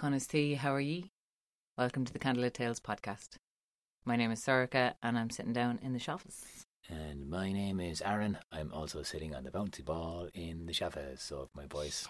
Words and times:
Conas 0.00 0.26
tá, 0.26 0.56
how 0.56 0.72
are 0.72 0.80
ye? 0.80 1.10
Welcome 1.76 2.06
to 2.06 2.12
the 2.14 2.18
Candlelit 2.18 2.54
Tales 2.54 2.80
podcast. 2.80 3.36
My 4.06 4.16
name 4.16 4.30
is 4.30 4.40
Sorika 4.40 4.94
and 5.02 5.18
I'm 5.18 5.28
sitting 5.28 5.52
down 5.52 5.78
in 5.82 5.92
the 5.92 5.98
shafas. 5.98 6.64
And 6.88 7.28
my 7.28 7.52
name 7.52 7.80
is 7.80 8.00
Aaron. 8.00 8.38
I'm 8.50 8.72
also 8.72 9.02
sitting 9.02 9.34
on 9.34 9.44
the 9.44 9.50
bouncy 9.50 9.84
ball 9.84 10.30
in 10.32 10.64
the 10.64 10.72
shafas. 10.72 11.18
So 11.18 11.42
if 11.42 11.48
my 11.54 11.66
voice 11.66 12.08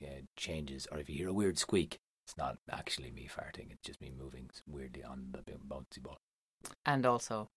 yeah, 0.00 0.18
changes 0.36 0.86
or 0.92 0.98
if 0.98 1.08
you 1.08 1.16
hear 1.16 1.30
a 1.30 1.32
weird 1.32 1.56
squeak, 1.56 1.96
it's 2.26 2.36
not 2.36 2.58
actually 2.70 3.10
me 3.10 3.26
farting. 3.26 3.72
It's 3.72 3.86
just 3.86 4.02
me 4.02 4.12
moving 4.14 4.50
weirdly 4.68 5.02
on 5.02 5.28
the 5.32 5.40
bouncy 5.66 6.02
ball. 6.02 6.18
And 6.84 7.06
also, 7.06 7.48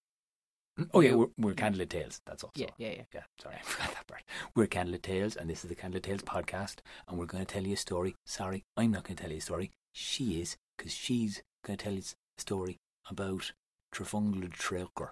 Mm, 0.80 0.90
oh 0.94 1.02
yeah, 1.02 1.14
we're, 1.14 1.28
we're 1.38 1.54
Candlelit 1.54 1.90
Tales. 1.90 2.20
That's 2.26 2.44
also 2.44 2.54
yeah, 2.56 2.70
yeah, 2.78 2.90
yeah. 2.90 3.04
yeah. 3.14 3.24
Sorry, 3.40 3.56
I 3.60 3.64
forgot 3.64 3.94
that 3.94 4.08
part. 4.08 4.24
We're 4.56 4.68
Candlelit 4.68 5.04
Tales, 5.04 5.36
and 5.36 5.50
this 5.50 5.64
is 5.64 5.70
the 5.70 5.76
Candlelit 5.76 6.04
Tales 6.04 6.22
podcast, 6.24 6.78
and 7.08 7.18
we're 7.18 7.26
going 7.26 7.46
to 7.46 7.54
tell 7.54 7.66
you 7.66 7.74
a 7.74 7.78
story. 7.78 8.16
Sorry, 8.26 8.64
I'm 8.76 8.92
not 8.92 9.04
going 9.04 9.16
to 9.16 9.24
tell 9.24 9.32
you 9.32 9.38
a 9.38 9.42
story. 9.42 9.72
She 9.94 10.42
is, 10.42 10.58
because 10.78 10.94
she's 10.94 11.44
going 11.66 11.78
to 11.78 11.84
tell 11.84 11.94
you 11.94 12.02
a 12.02 12.42
story 12.42 12.78
about 13.10 13.52
Trefynglyd 13.94 14.54
Treochar. 14.58 15.10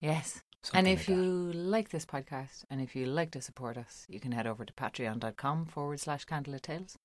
Yes. 0.00 0.42
And 0.72 0.88
if 0.88 1.00
like 1.00 1.06
that. 1.06 1.12
you 1.12 1.52
like 1.52 1.88
this 1.90 2.06
podcast 2.06 2.64
and 2.70 2.80
if 2.80 2.96
you 2.96 3.04
like 3.04 3.30
to 3.32 3.42
support 3.42 3.76
us, 3.76 4.06
you 4.08 4.18
can 4.18 4.32
head 4.32 4.46
over 4.46 4.64
to 4.64 4.72
patreon.com 4.72 5.66
forward 5.66 6.00
slash 6.00 6.24
candlelit 6.24 6.62
tales. 6.62 6.96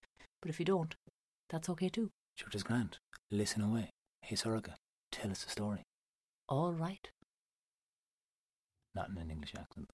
But 0.41 0.49
if 0.49 0.60
you 0.60 0.66
don't, 0.66 0.96
that's 1.49 1.70
okay 1.70 1.90
too. 1.90 2.10
Sure, 2.38 2.49
just 2.49 2.66
grand. 2.66 2.98
Listen 3.32 3.62
away. 3.62 3.90
Hey, 4.21 4.38
Sorika, 4.38 4.76
tell 5.12 5.30
us 5.30 5.46
a 5.46 5.49
story. 5.49 5.84
All 6.48 6.71
right. 6.71 7.10
Not 8.95 9.09
in 9.09 9.17
an 9.17 9.29
English 9.31 9.53
accent. 9.57 9.91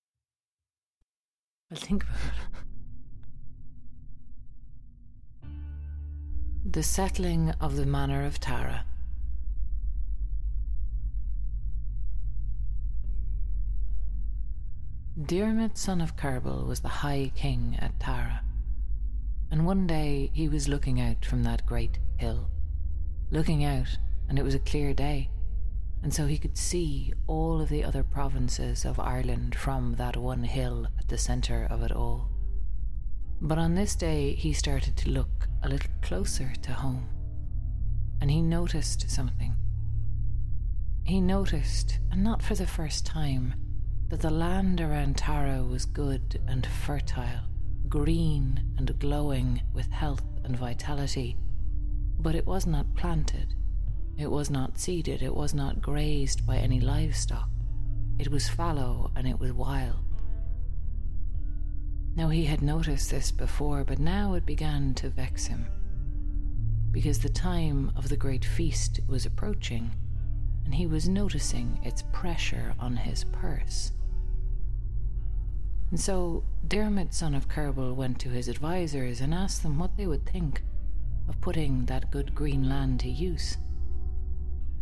I'll 1.71 1.77
think 1.77 2.03
about 2.03 2.15
it. 2.15 2.61
The 6.71 6.83
settling 6.83 7.51
of 7.61 7.75
the 7.75 7.85
manor 7.85 8.25
of 8.25 8.39
Tara. 8.39 8.85
Diarmid, 15.21 15.77
son 15.77 16.01
of 16.01 16.17
Kerbal, 16.17 16.67
was 16.67 16.81
the 16.81 16.87
High 16.89 17.31
King 17.35 17.77
at 17.79 17.99
Tara. 17.99 18.41
And 19.49 19.65
one 19.65 19.87
day 19.87 20.29
he 20.33 20.49
was 20.49 20.67
looking 20.67 20.99
out 20.99 21.23
from 21.23 21.43
that 21.43 21.65
great 21.65 21.99
hill. 22.17 22.49
Looking 23.31 23.63
out, 23.63 23.97
and 24.27 24.37
it 24.37 24.43
was 24.43 24.55
a 24.55 24.59
clear 24.59 24.93
day, 24.93 25.29
and 26.05 26.13
so 26.13 26.27
he 26.27 26.37
could 26.37 26.55
see 26.55 27.11
all 27.25 27.59
of 27.59 27.69
the 27.69 27.83
other 27.83 28.03
provinces 28.03 28.85
of 28.85 28.99
Ireland 28.99 29.55
from 29.55 29.95
that 29.95 30.15
one 30.15 30.43
hill 30.43 30.85
at 30.99 31.07
the 31.07 31.17
centre 31.17 31.65
of 31.67 31.81
it 31.81 31.91
all. 31.91 32.29
But 33.41 33.57
on 33.57 33.73
this 33.73 33.95
day 33.95 34.35
he 34.35 34.53
started 34.53 34.95
to 34.97 35.09
look 35.09 35.47
a 35.63 35.67
little 35.67 35.89
closer 36.03 36.53
to 36.61 36.73
home, 36.73 37.09
and 38.21 38.29
he 38.29 38.39
noticed 38.39 39.09
something. 39.09 39.55
He 41.05 41.19
noticed, 41.19 41.97
and 42.11 42.23
not 42.23 42.43
for 42.43 42.53
the 42.53 42.67
first 42.67 43.07
time, 43.07 43.55
that 44.09 44.21
the 44.21 44.29
land 44.29 44.81
around 44.81 45.17
Tara 45.17 45.63
was 45.63 45.87
good 45.87 46.39
and 46.47 46.67
fertile, 46.67 47.49
green 47.89 48.63
and 48.77 48.99
glowing 48.99 49.63
with 49.73 49.89
health 49.89 50.27
and 50.43 50.55
vitality, 50.55 51.35
but 52.19 52.35
it 52.35 52.45
was 52.45 52.67
not 52.67 52.93
planted, 52.93 53.55
it 54.17 54.31
was 54.31 54.49
not 54.49 54.79
seeded, 54.79 55.21
it 55.21 55.35
was 55.35 55.53
not 55.53 55.81
grazed 55.81 56.45
by 56.45 56.57
any 56.57 56.79
livestock. 56.79 57.49
It 58.17 58.29
was 58.29 58.47
fallow 58.47 59.11
and 59.15 59.27
it 59.27 59.39
was 59.39 59.51
wild. 59.51 59.99
Now 62.15 62.29
he 62.29 62.45
had 62.45 62.61
noticed 62.61 63.11
this 63.11 63.31
before, 63.31 63.83
but 63.83 63.99
now 63.99 64.35
it 64.35 64.45
began 64.45 64.93
to 64.95 65.09
vex 65.09 65.47
him, 65.47 65.67
because 66.91 67.19
the 67.19 67.27
time 67.27 67.91
of 67.97 68.07
the 68.07 68.15
great 68.15 68.45
feast 68.45 69.01
was 69.07 69.25
approaching, 69.25 69.91
and 70.63 70.73
he 70.73 70.87
was 70.87 71.09
noticing 71.09 71.77
its 71.83 72.03
pressure 72.13 72.73
on 72.79 72.95
his 72.95 73.25
purse. 73.25 73.91
And 75.91 75.99
so 75.99 76.45
Dermot, 76.67 77.13
son 77.13 77.35
of 77.35 77.49
Kerbal, 77.49 77.95
went 77.95 78.19
to 78.21 78.29
his 78.29 78.47
advisers 78.47 79.19
and 79.19 79.33
asked 79.33 79.61
them 79.61 79.77
what 79.77 79.97
they 79.97 80.07
would 80.07 80.25
think 80.25 80.63
of 81.27 81.39
putting 81.41 81.85
that 81.85 82.11
good 82.11 82.33
green 82.33 82.69
land 82.69 83.01
to 83.01 83.09
use. 83.09 83.57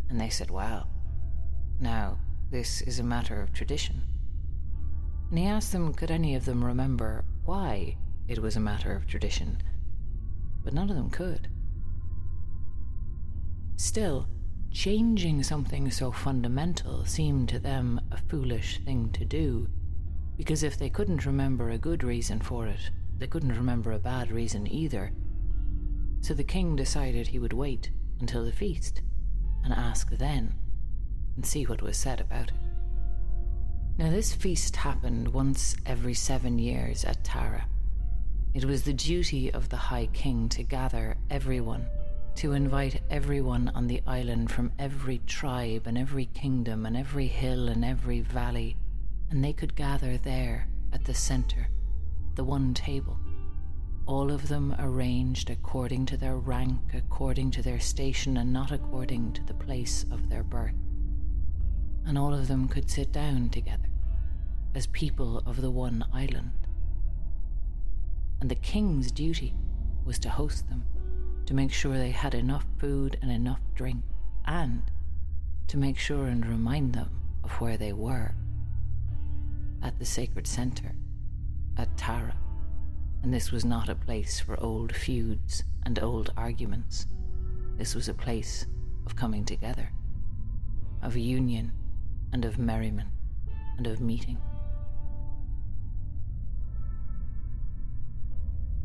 And 0.08 0.20
they 0.20 0.28
said, 0.28 0.50
Well, 0.50 0.88
now, 1.80 2.18
this 2.50 2.82
is 2.82 2.98
a 2.98 3.04
matter 3.04 3.40
of 3.40 3.52
tradition. 3.52 4.02
And 5.30 5.38
he 5.38 5.46
asked 5.46 5.72
them, 5.72 5.92
could 5.92 6.10
any 6.10 6.34
of 6.34 6.44
them 6.44 6.64
remember 6.64 7.24
why 7.44 7.96
it 8.28 8.38
was 8.38 8.56
a 8.56 8.60
matter 8.60 8.94
of 8.94 9.06
tradition? 9.06 9.60
But 10.62 10.74
none 10.74 10.88
of 10.88 10.96
them 10.96 11.10
could. 11.10 11.48
Still, 13.76 14.28
changing 14.70 15.42
something 15.42 15.90
so 15.90 16.12
fundamental 16.12 17.04
seemed 17.04 17.48
to 17.48 17.58
them 17.58 18.00
a 18.12 18.18
foolish 18.28 18.78
thing 18.84 19.10
to 19.12 19.24
do, 19.24 19.68
because 20.36 20.62
if 20.62 20.78
they 20.78 20.88
couldn't 20.88 21.26
remember 21.26 21.70
a 21.70 21.78
good 21.78 22.04
reason 22.04 22.40
for 22.40 22.66
it, 22.66 22.90
they 23.18 23.26
couldn't 23.26 23.56
remember 23.56 23.92
a 23.92 23.98
bad 23.98 24.30
reason 24.30 24.66
either. 24.72 25.12
So 26.20 26.34
the 26.34 26.44
king 26.44 26.76
decided 26.76 27.26
he 27.26 27.38
would 27.38 27.52
wait 27.52 27.90
until 28.20 28.44
the 28.44 28.52
feast 28.52 29.02
and 29.64 29.72
ask 29.72 30.10
then 30.10 30.54
and 31.36 31.44
see 31.44 31.64
what 31.64 31.82
was 31.82 31.96
said 31.96 32.20
about 32.20 32.48
it. 32.48 32.54
Now, 33.96 34.10
this 34.10 34.34
feast 34.34 34.76
happened 34.76 35.28
once 35.28 35.76
every 35.86 36.14
seven 36.14 36.58
years 36.58 37.04
at 37.04 37.24
Tara. 37.24 37.66
It 38.52 38.64
was 38.64 38.82
the 38.82 38.92
duty 38.92 39.52
of 39.52 39.68
the 39.68 39.76
High 39.76 40.08
King 40.12 40.48
to 40.50 40.62
gather 40.62 41.16
everyone, 41.30 41.86
to 42.36 42.52
invite 42.52 43.02
everyone 43.10 43.70
on 43.74 43.86
the 43.86 44.02
island 44.06 44.50
from 44.50 44.72
every 44.78 45.18
tribe 45.26 45.86
and 45.86 45.96
every 45.96 46.26
kingdom 46.26 46.86
and 46.86 46.96
every 46.96 47.26
hill 47.26 47.68
and 47.68 47.84
every 47.84 48.20
valley, 48.20 48.76
and 49.30 49.44
they 49.44 49.52
could 49.52 49.76
gather 49.76 50.18
there 50.18 50.68
at 50.92 51.04
the 51.04 51.14
centre, 51.14 51.68
the 52.34 52.44
one 52.44 52.74
table. 52.74 53.18
All 54.06 54.30
of 54.30 54.48
them 54.48 54.74
arranged 54.78 55.50
according 55.50 56.06
to 56.06 56.16
their 56.16 56.36
rank, 56.36 56.80
according 56.92 57.50
to 57.52 57.62
their 57.62 57.80
station, 57.80 58.36
and 58.36 58.52
not 58.52 58.70
according 58.70 59.32
to 59.32 59.44
the 59.44 59.54
place 59.54 60.04
of 60.10 60.28
their 60.28 60.42
birth 60.42 60.74
and 62.06 62.18
all 62.18 62.34
of 62.34 62.48
them 62.48 62.68
could 62.68 62.90
sit 62.90 63.12
down 63.12 63.48
together 63.48 63.88
as 64.74 64.86
people 64.88 65.38
of 65.46 65.60
the 65.60 65.70
one 65.70 66.04
island. 66.12 66.52
And 68.40 68.50
the 68.50 68.56
king's 68.56 69.10
duty 69.10 69.54
was 70.04 70.18
to 70.20 70.28
host 70.28 70.68
them, 70.68 70.84
to 71.46 71.54
make 71.54 71.72
sure 71.72 71.96
they 71.96 72.10
had 72.10 72.34
enough 72.34 72.66
food 72.78 73.18
and 73.22 73.30
enough 73.30 73.60
drink, 73.74 74.02
and 74.44 74.82
to 75.68 75.78
make 75.78 75.98
sure 75.98 76.26
and 76.26 76.44
remind 76.44 76.92
them 76.92 77.10
of 77.42 77.52
where 77.52 77.76
they 77.76 77.92
were 77.92 78.34
at 79.82 79.98
the 79.98 80.04
sacred 80.04 80.46
center 80.46 80.94
at 81.78 81.96
Tara. 81.96 82.34
And 83.24 83.32
this 83.32 83.50
was 83.50 83.64
not 83.64 83.88
a 83.88 83.94
place 83.94 84.38
for 84.38 84.60
old 84.60 84.94
feuds 84.94 85.64
and 85.86 85.98
old 85.98 86.30
arguments. 86.36 87.06
This 87.78 87.94
was 87.94 88.06
a 88.06 88.12
place 88.12 88.66
of 89.06 89.16
coming 89.16 89.46
together, 89.46 89.90
of 91.00 91.16
union 91.16 91.72
and 92.34 92.44
of 92.44 92.58
merriment 92.58 93.08
and 93.78 93.86
of 93.86 94.02
meeting. 94.02 94.36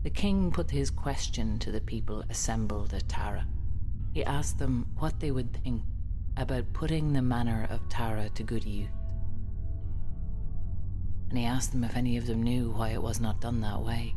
The 0.04 0.10
king 0.10 0.52
put 0.52 0.72
his 0.72 0.90
question 0.90 1.60
to 1.60 1.70
the 1.70 1.82
people 1.82 2.24
assembled 2.30 2.94
at 2.94 3.10
Tara. 3.10 3.46
He 4.14 4.24
asked 4.24 4.58
them 4.58 4.88
what 5.00 5.20
they 5.20 5.32
would 5.32 5.52
think 5.52 5.84
about 6.38 6.72
putting 6.72 7.12
the 7.12 7.22
manor 7.22 7.68
of 7.70 7.90
Tara 7.90 8.30
to 8.30 8.44
good 8.44 8.64
use. 8.64 8.88
And 11.28 11.38
he 11.38 11.44
asked 11.44 11.74
them 11.74 11.84
if 11.84 11.98
any 11.98 12.16
of 12.16 12.26
them 12.26 12.42
knew 12.42 12.72
why 12.72 12.92
it 12.92 13.04
was 13.04 13.20
not 13.20 13.42
done 13.42 13.60
that 13.60 13.82
way. 13.82 14.16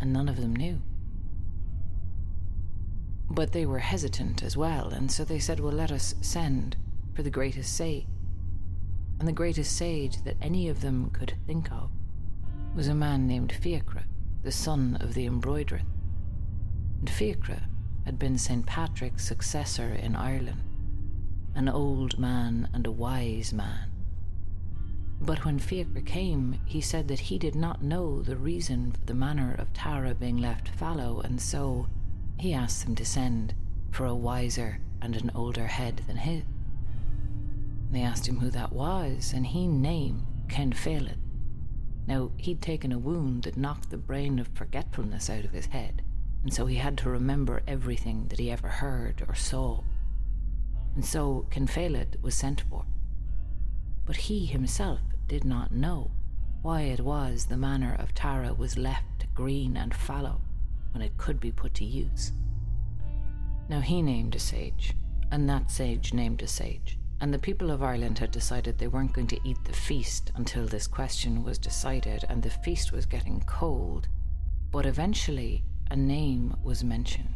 And 0.00 0.12
none 0.12 0.28
of 0.28 0.36
them 0.36 0.54
knew. 0.54 0.82
But 3.30 3.52
they 3.52 3.66
were 3.66 3.80
hesitant 3.80 4.42
as 4.42 4.56
well, 4.56 4.88
and 4.88 5.10
so 5.10 5.24
they 5.24 5.38
said, 5.38 5.60
Well, 5.60 5.72
let 5.72 5.90
us 5.90 6.14
send 6.20 6.76
for 7.14 7.22
the 7.22 7.30
greatest 7.30 7.76
sage. 7.76 8.06
And 9.18 9.26
the 9.26 9.32
greatest 9.32 9.76
sage 9.76 10.22
that 10.24 10.36
any 10.40 10.68
of 10.68 10.80
them 10.80 11.10
could 11.10 11.34
think 11.46 11.72
of 11.72 11.90
was 12.74 12.88
a 12.88 12.94
man 12.94 13.26
named 13.26 13.52
Fiacre, 13.52 14.04
the 14.42 14.52
son 14.52 14.98
of 15.00 15.14
the 15.14 15.26
embroiderer. 15.26 15.80
And 17.00 17.08
Fiacre 17.08 17.62
had 18.04 18.18
been 18.18 18.38
St. 18.38 18.66
Patrick's 18.66 19.24
successor 19.24 19.94
in 19.94 20.14
Ireland, 20.14 20.62
an 21.54 21.68
old 21.68 22.18
man 22.18 22.68
and 22.72 22.86
a 22.86 22.92
wise 22.92 23.52
man. 23.52 23.90
But 25.20 25.44
when 25.44 25.58
Fiacre 25.58 26.02
came, 26.02 26.60
he 26.66 26.80
said 26.80 27.08
that 27.08 27.18
he 27.18 27.38
did 27.38 27.54
not 27.54 27.82
know 27.82 28.22
the 28.22 28.36
reason 28.36 28.92
for 28.92 29.04
the 29.06 29.14
manner 29.14 29.54
of 29.58 29.72
Tara 29.72 30.14
being 30.14 30.36
left 30.36 30.68
fallow, 30.68 31.20
and 31.20 31.40
so 31.40 31.88
he 32.38 32.52
asked 32.52 32.84
them 32.84 32.94
to 32.96 33.04
send 33.04 33.54
for 33.90 34.04
a 34.04 34.14
wiser 34.14 34.80
and 35.00 35.16
an 35.16 35.30
older 35.34 35.66
head 35.66 36.02
than 36.06 36.18
his. 36.18 36.42
They 37.90 38.02
asked 38.02 38.28
him 38.28 38.40
who 38.40 38.50
that 38.50 38.72
was, 38.72 39.32
and 39.32 39.46
he 39.46 39.66
named 39.66 40.26
Kinfeilid. 40.48 41.18
Now, 42.06 42.30
he'd 42.36 42.60
taken 42.60 42.92
a 42.92 42.98
wound 42.98 43.44
that 43.44 43.56
knocked 43.56 43.90
the 43.90 43.96
brain 43.96 44.38
of 44.38 44.48
forgetfulness 44.48 45.30
out 45.30 45.44
of 45.44 45.52
his 45.52 45.66
head, 45.66 46.02
and 46.42 46.52
so 46.52 46.66
he 46.66 46.76
had 46.76 46.98
to 46.98 47.10
remember 47.10 47.62
everything 47.66 48.28
that 48.28 48.38
he 48.38 48.50
ever 48.50 48.68
heard 48.68 49.24
or 49.26 49.34
saw. 49.34 49.82
And 50.94 51.04
so 51.04 51.46
Kinfeilid 51.50 52.22
was 52.22 52.34
sent 52.34 52.60
for. 52.60 52.84
But 54.04 54.16
he 54.16 54.46
himself 54.46 55.00
did 55.28 55.44
not 55.44 55.72
know 55.72 56.10
why 56.62 56.82
it 56.82 57.00
was 57.00 57.46
the 57.46 57.56
manor 57.56 57.94
of 57.98 58.14
Tara 58.14 58.52
was 58.52 58.78
left 58.78 59.26
green 59.34 59.76
and 59.76 59.94
fallow 59.94 60.40
when 60.92 61.02
it 61.02 61.16
could 61.18 61.38
be 61.38 61.52
put 61.52 61.74
to 61.74 61.84
use. 61.84 62.32
Now 63.68 63.80
he 63.80 64.02
named 64.02 64.34
a 64.34 64.38
sage, 64.38 64.94
and 65.30 65.48
that 65.48 65.70
sage 65.70 66.14
named 66.14 66.42
a 66.42 66.46
sage, 66.46 66.98
and 67.20 67.32
the 67.32 67.38
people 67.38 67.70
of 67.70 67.82
Ireland 67.82 68.18
had 68.18 68.30
decided 68.30 68.78
they 68.78 68.88
weren't 68.88 69.12
going 69.12 69.26
to 69.28 69.48
eat 69.48 69.58
the 69.64 69.72
feast 69.72 70.32
until 70.36 70.66
this 70.66 70.86
question 70.86 71.42
was 71.42 71.58
decided, 71.58 72.24
and 72.28 72.42
the 72.42 72.50
feast 72.50 72.92
was 72.92 73.06
getting 73.06 73.42
cold. 73.46 74.08
But 74.70 74.86
eventually, 74.86 75.64
a 75.90 75.96
name 75.96 76.56
was 76.62 76.82
mentioned. 76.82 77.34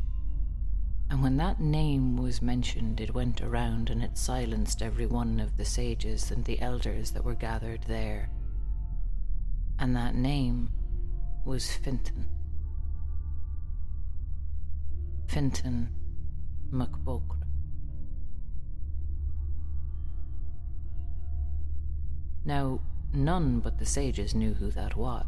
And 1.11 1.23
when 1.25 1.37
that 1.39 1.61
name 1.61 2.17
was 2.17 2.41
mentioned, 2.41 3.01
it 3.01 3.13
went 3.13 3.43
around 3.43 3.91
and 3.91 4.01
it 4.01 4.17
silenced 4.17 4.81
every 4.81 5.07
one 5.07 5.41
of 5.41 5.57
the 5.57 5.65
sages 5.65 6.31
and 6.31 6.45
the 6.45 6.61
elders 6.61 7.11
that 7.11 7.25
were 7.25 7.35
gathered 7.35 7.83
there. 7.89 8.31
And 9.81 9.97
that 9.97 10.15
name 10.15 10.71
was 11.45 11.73
Fintan. 11.73 12.29
Fintan 15.27 15.89
MacBocra. 16.73 17.43
Now, 22.45 22.81
none 23.13 23.59
but 23.59 23.79
the 23.79 23.87
sages 23.87 24.35
knew 24.35 24.55
who 24.55 24.71
that 24.71 24.97
was. 24.97 25.27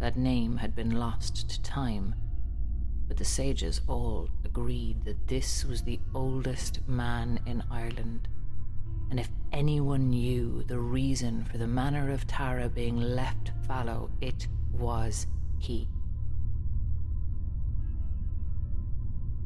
That 0.00 0.16
name 0.16 0.58
had 0.58 0.74
been 0.74 0.90
lost 0.90 1.48
to 1.48 1.62
time, 1.62 2.14
but 3.08 3.16
the 3.16 3.24
sages 3.24 3.80
all 3.86 4.28
agreed 4.52 5.02
that 5.06 5.28
this 5.28 5.64
was 5.64 5.80
the 5.82 5.98
oldest 6.14 6.86
man 6.86 7.40
in 7.46 7.64
Ireland. 7.70 8.28
And 9.10 9.18
if 9.18 9.30
anyone 9.50 10.10
knew 10.10 10.62
the 10.64 10.78
reason 10.78 11.44
for 11.44 11.56
the 11.56 11.66
manor 11.66 12.12
of 12.12 12.26
Tara 12.26 12.68
being 12.68 13.00
left 13.00 13.50
fallow, 13.66 14.10
it 14.20 14.46
was 14.74 15.26
he. 15.58 15.88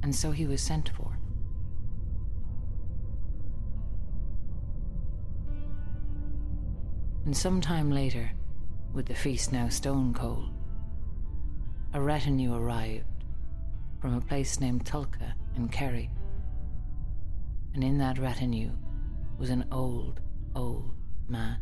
And 0.03 0.13
so 0.13 0.33
he 0.33 0.45
was 0.45 0.61
sent 0.61 0.89
for. 0.89 1.17
And 7.25 7.37
some 7.37 7.61
time 7.61 7.93
later, 7.93 8.33
with 8.93 9.07
the 9.07 9.15
feast 9.15 9.53
now 9.53 9.69
stone 9.69 10.13
cold, 10.13 10.51
a 11.93 12.01
retinue 12.01 12.55
arrived 12.55 13.16
from 14.01 14.15
a 14.15 14.21
place 14.21 14.61
named 14.61 14.85
Tulka 14.85 15.35
in 15.57 15.69
Kerry. 15.69 16.11
And 17.75 17.83
in 17.83 17.99
that 17.99 18.19
retinue 18.19 18.73
was 19.39 19.51
an 19.51 19.67
old, 19.71 20.21
old 20.55 20.95
man. 21.29 21.59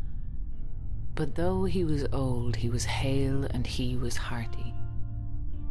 But 1.13 1.35
though 1.35 1.63
he 1.63 1.83
was 1.83 2.05
old, 2.11 2.55
he 2.57 2.69
was 2.69 2.85
hale 2.85 3.45
and 3.45 3.65
he 3.65 3.95
was 3.95 4.17
hearty. 4.17 4.73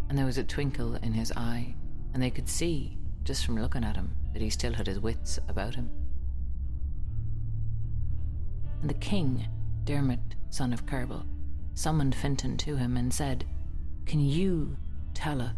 And 0.08 0.18
there 0.18 0.26
was 0.26 0.38
a 0.38 0.44
twinkle 0.44 0.96
in 0.96 1.12
his 1.12 1.32
eye, 1.32 1.74
and 2.12 2.22
they 2.22 2.30
could 2.30 2.48
see, 2.48 2.98
just 3.24 3.44
from 3.44 3.56
looking 3.60 3.84
at 3.84 3.96
him, 3.96 4.14
that 4.32 4.42
he 4.42 4.50
still 4.50 4.72
had 4.72 4.86
his 4.86 5.00
wits 5.00 5.38
about 5.48 5.74
him. 5.74 5.90
And 8.80 8.90
the 8.90 8.94
king 8.94 9.46
Dermot, 9.84 10.34
son 10.48 10.72
of 10.72 10.86
Kerbal, 10.86 11.24
summoned 11.74 12.14
Fintan 12.14 12.56
to 12.58 12.76
him 12.76 12.96
and 12.96 13.12
said, 13.12 13.44
Can 14.06 14.20
you 14.20 14.76
tell 15.12 15.42
us 15.42 15.52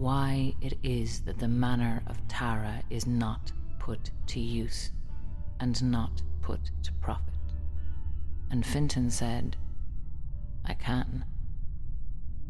why 0.00 0.54
it 0.62 0.78
is 0.82 1.20
that 1.20 1.38
the 1.38 1.46
manner 1.46 2.02
of 2.06 2.26
Tara 2.26 2.82
is 2.88 3.06
not 3.06 3.52
put 3.78 4.10
to 4.28 4.40
use 4.40 4.92
and 5.60 5.82
not 5.90 6.22
put 6.40 6.70
to 6.84 6.92
profit? 7.02 7.34
And 8.50 8.64
Fintan 8.64 9.10
said, 9.10 9.58
I 10.64 10.72
can. 10.72 11.26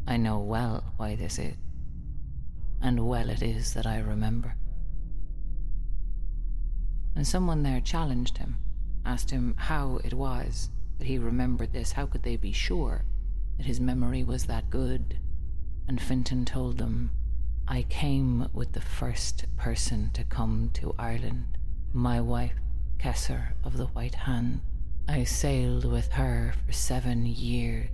I 0.06 0.16
know 0.16 0.38
well 0.38 0.94
why 0.96 1.16
this 1.16 1.40
is, 1.40 1.56
and 2.80 3.08
well 3.08 3.28
it 3.28 3.42
is 3.42 3.74
that 3.74 3.86
I 3.86 3.98
remember. 3.98 4.54
And 7.16 7.26
someone 7.26 7.64
there 7.64 7.80
challenged 7.80 8.38
him, 8.38 8.58
asked 9.04 9.30
him 9.30 9.56
how 9.58 9.98
it 10.04 10.14
was 10.14 10.70
that 10.98 11.08
he 11.08 11.18
remembered 11.18 11.72
this. 11.72 11.90
How 11.90 12.06
could 12.06 12.22
they 12.22 12.36
be 12.36 12.52
sure 12.52 13.04
that 13.56 13.66
his 13.66 13.80
memory 13.80 14.22
was 14.22 14.44
that 14.44 14.70
good? 14.70 15.18
And 15.88 16.00
Fintan 16.00 16.44
told 16.44 16.78
them, 16.78 17.10
I 17.70 17.84
came 17.88 18.50
with 18.52 18.72
the 18.72 18.82
first 18.82 19.46
person 19.56 20.10
to 20.14 20.24
come 20.24 20.70
to 20.74 20.94
Ireland, 20.98 21.56
my 21.94 22.20
wife, 22.20 22.56
Cessair 22.98 23.54
of 23.64 23.78
the 23.78 23.86
White 23.86 24.16
Hand. 24.16 24.60
I 25.08 25.24
sailed 25.24 25.84
with 25.84 26.12
her 26.12 26.52
for 26.66 26.72
seven 26.72 27.24
years. 27.24 27.88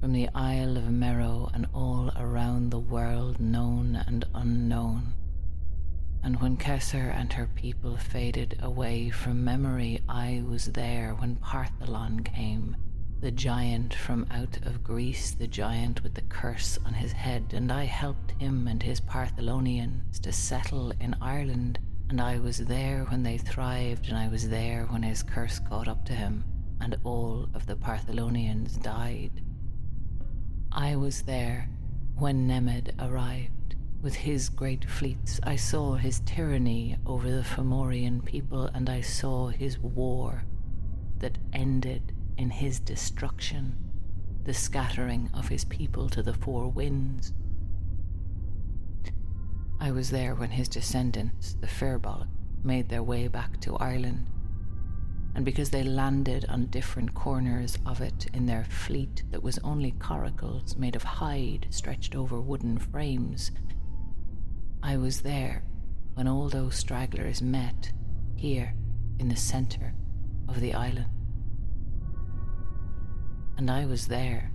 From 0.00 0.12
the 0.12 0.30
Isle 0.34 0.78
of 0.78 0.90
Merrow 0.90 1.50
and 1.52 1.66
all 1.74 2.10
around 2.16 2.70
the 2.70 2.78
world, 2.78 3.38
known 3.40 4.02
and 4.06 4.24
unknown 4.34 5.12
and 6.22 6.40
when 6.40 6.56
Cessair 6.56 7.10
and 7.10 7.32
her 7.32 7.48
people 7.56 7.96
faded 7.96 8.56
away 8.62 9.10
from 9.10 9.44
memory, 9.44 10.00
I 10.08 10.44
was 10.46 10.66
there 10.66 11.14
when 11.18 11.36
Partholon 11.36 12.24
came, 12.24 12.76
the 13.22 13.30
giant 13.30 13.94
from 13.94 14.26
out 14.32 14.58
of 14.64 14.82
Greece, 14.82 15.30
the 15.30 15.46
giant 15.46 16.02
with 16.02 16.12
the 16.14 16.22
curse 16.22 16.76
on 16.84 16.92
his 16.92 17.12
head, 17.12 17.54
and 17.54 17.70
I 17.70 17.84
helped 17.84 18.32
him 18.32 18.66
and 18.66 18.82
his 18.82 19.00
Partholonians 19.00 20.18
to 20.22 20.32
settle 20.32 20.92
in 21.00 21.14
Ireland, 21.20 21.78
and 22.08 22.20
I 22.20 22.40
was 22.40 22.58
there 22.58 23.04
when 23.04 23.22
they 23.22 23.38
thrived, 23.38 24.08
and 24.08 24.18
I 24.18 24.26
was 24.26 24.48
there 24.48 24.86
when 24.86 25.04
his 25.04 25.22
curse 25.22 25.60
caught 25.60 25.86
up 25.86 26.04
to 26.06 26.12
him, 26.12 26.42
and 26.80 26.96
all 27.04 27.48
of 27.54 27.64
the 27.66 27.76
Partholonians 27.76 28.82
died. 28.82 29.40
I 30.72 30.96
was 30.96 31.22
there 31.22 31.68
when 32.16 32.48
Nemed 32.48 32.90
arrived 32.98 33.76
with 34.02 34.16
his 34.16 34.48
great 34.48 34.84
fleets. 34.84 35.38
I 35.44 35.54
saw 35.54 35.94
his 35.94 36.22
tyranny 36.26 36.96
over 37.06 37.30
the 37.30 37.44
Fomorian 37.44 38.24
people, 38.24 38.64
and 38.74 38.90
I 38.90 39.00
saw 39.00 39.46
his 39.46 39.78
war 39.78 40.42
that 41.20 41.38
ended 41.52 42.12
in 42.42 42.50
his 42.50 42.80
destruction, 42.80 43.76
the 44.42 44.52
scattering 44.52 45.30
of 45.32 45.48
his 45.48 45.64
people 45.64 46.08
to 46.08 46.24
the 46.24 46.34
four 46.34 46.66
winds. 46.66 47.32
I 49.78 49.92
was 49.92 50.10
there 50.10 50.34
when 50.34 50.50
his 50.50 50.68
descendants, 50.68 51.54
the 51.60 51.68
Firbolg, 51.68 52.26
made 52.64 52.88
their 52.88 53.04
way 53.04 53.28
back 53.28 53.60
to 53.60 53.76
Ireland. 53.76 54.26
And 55.36 55.44
because 55.44 55.70
they 55.70 55.84
landed 55.84 56.44
on 56.48 56.66
different 56.66 57.14
corners 57.14 57.78
of 57.86 58.00
it 58.00 58.26
in 58.34 58.46
their 58.46 58.64
fleet 58.64 59.22
that 59.30 59.44
was 59.44 59.60
only 59.62 59.92
coracles 59.92 60.76
made 60.76 60.96
of 60.96 61.04
hide 61.04 61.68
stretched 61.70 62.16
over 62.16 62.40
wooden 62.40 62.76
frames, 62.76 63.52
I 64.82 64.96
was 64.96 65.20
there 65.20 65.62
when 66.14 66.26
all 66.26 66.48
those 66.48 66.74
stragglers 66.74 67.40
met 67.40 67.92
here 68.34 68.74
in 69.20 69.28
the 69.28 69.36
center 69.36 69.94
of 70.48 70.60
the 70.60 70.74
island. 70.74 71.06
And 73.62 73.70
I 73.70 73.86
was 73.86 74.08
there 74.08 74.50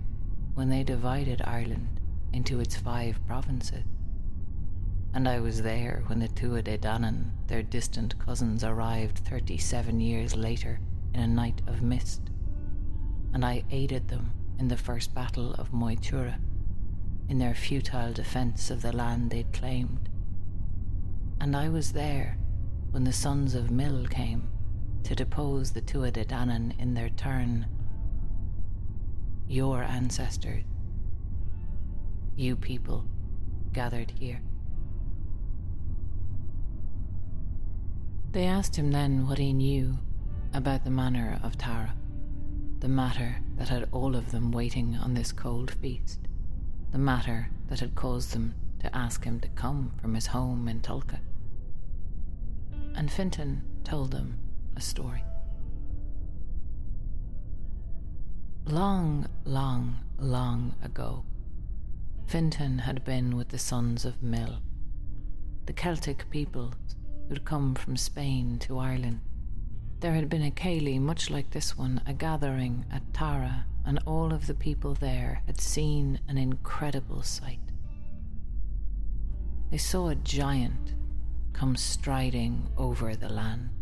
when 0.52 0.68
they 0.68 0.84
divided 0.84 1.40
Ireland 1.40 1.98
into 2.34 2.60
its 2.60 2.76
five 2.76 3.18
provinces. 3.26 3.84
And 5.14 5.26
I 5.26 5.40
was 5.40 5.62
there 5.62 6.02
when 6.08 6.18
the 6.18 6.28
Tuatha 6.28 6.64
Dé 6.64 6.78
Danann, 6.78 7.30
their 7.46 7.62
distant 7.62 8.18
cousins, 8.18 8.62
arrived 8.62 9.20
37 9.20 9.98
years 9.98 10.36
later 10.36 10.78
in 11.14 11.20
a 11.22 11.26
night 11.26 11.62
of 11.66 11.80
mist. 11.80 12.20
And 13.32 13.46
I 13.46 13.64
aided 13.70 14.08
them 14.08 14.30
in 14.58 14.68
the 14.68 14.76
first 14.76 15.14
battle 15.14 15.54
of 15.54 15.72
Moytura, 15.72 16.38
in 17.30 17.38
their 17.38 17.54
futile 17.54 18.12
defense 18.12 18.70
of 18.70 18.82
the 18.82 18.92
land 18.92 19.30
they'd 19.30 19.54
claimed 19.54 20.10
and 21.40 21.56
I 21.56 21.70
was 21.70 21.92
there 21.92 22.36
when 22.90 23.04
the 23.04 23.12
sons 23.14 23.54
of 23.54 23.70
Míl 23.70 24.10
came 24.10 24.50
to 25.04 25.14
depose 25.14 25.70
the 25.70 25.80
Tuatha 25.80 26.12
Dé 26.12 26.26
Danann 26.26 26.78
in 26.78 26.92
their 26.92 27.08
turn. 27.08 27.64
Your 29.48 29.82
ancestors, 29.82 30.64
you 32.36 32.54
people, 32.54 33.04
gathered 33.72 34.12
here. 34.18 34.42
They 38.32 38.44
asked 38.44 38.76
him 38.76 38.92
then 38.92 39.26
what 39.26 39.38
he 39.38 39.52
knew 39.52 39.98
about 40.52 40.84
the 40.84 40.90
manner 40.90 41.40
of 41.42 41.56
Tara, 41.56 41.94
the 42.80 42.88
matter 42.88 43.36
that 43.56 43.68
had 43.68 43.88
all 43.90 44.14
of 44.14 44.30
them 44.30 44.52
waiting 44.52 44.96
on 44.96 45.14
this 45.14 45.32
cold 45.32 45.70
feast, 45.70 46.20
the 46.92 46.98
matter 46.98 47.48
that 47.68 47.80
had 47.80 47.94
caused 47.94 48.32
them 48.32 48.54
to 48.80 48.94
ask 48.94 49.24
him 49.24 49.40
to 49.40 49.48
come 49.48 49.92
from 50.00 50.14
his 50.14 50.26
home 50.26 50.68
in 50.68 50.80
Tulka 50.80 51.20
and 52.98 53.10
Fintan 53.12 53.62
told 53.84 54.10
them 54.10 54.36
a 54.76 54.80
story. 54.80 55.22
Long, 58.68 59.26
long, 59.46 59.96
long 60.18 60.74
ago, 60.82 61.24
Fintan 62.26 62.80
had 62.80 63.02
been 63.02 63.34
with 63.34 63.48
the 63.48 63.58
sons 63.58 64.04
of 64.04 64.20
Míl, 64.20 64.58
the 65.64 65.72
Celtic 65.72 66.28
peoples 66.28 66.74
who'd 67.28 67.46
come 67.46 67.74
from 67.74 67.96
Spain 67.96 68.58
to 68.58 68.78
Ireland. 68.78 69.20
There 70.00 70.12
had 70.12 70.28
been 70.28 70.42
a 70.42 70.50
céilí 70.50 71.00
much 71.00 71.30
like 71.30 71.48
this 71.48 71.78
one, 71.78 72.02
a 72.04 72.12
gathering 72.12 72.84
at 72.92 73.14
Tara, 73.14 73.64
and 73.86 74.00
all 74.04 74.34
of 74.34 74.46
the 74.46 74.54
people 74.54 74.92
there 74.92 75.40
had 75.46 75.62
seen 75.62 76.20
an 76.28 76.36
incredible 76.36 77.22
sight. 77.22 77.72
They 79.70 79.78
saw 79.78 80.08
a 80.08 80.14
giant 80.14 80.92
come 81.54 81.74
striding 81.74 82.68
over 82.76 83.16
the 83.16 83.30
land. 83.30 83.77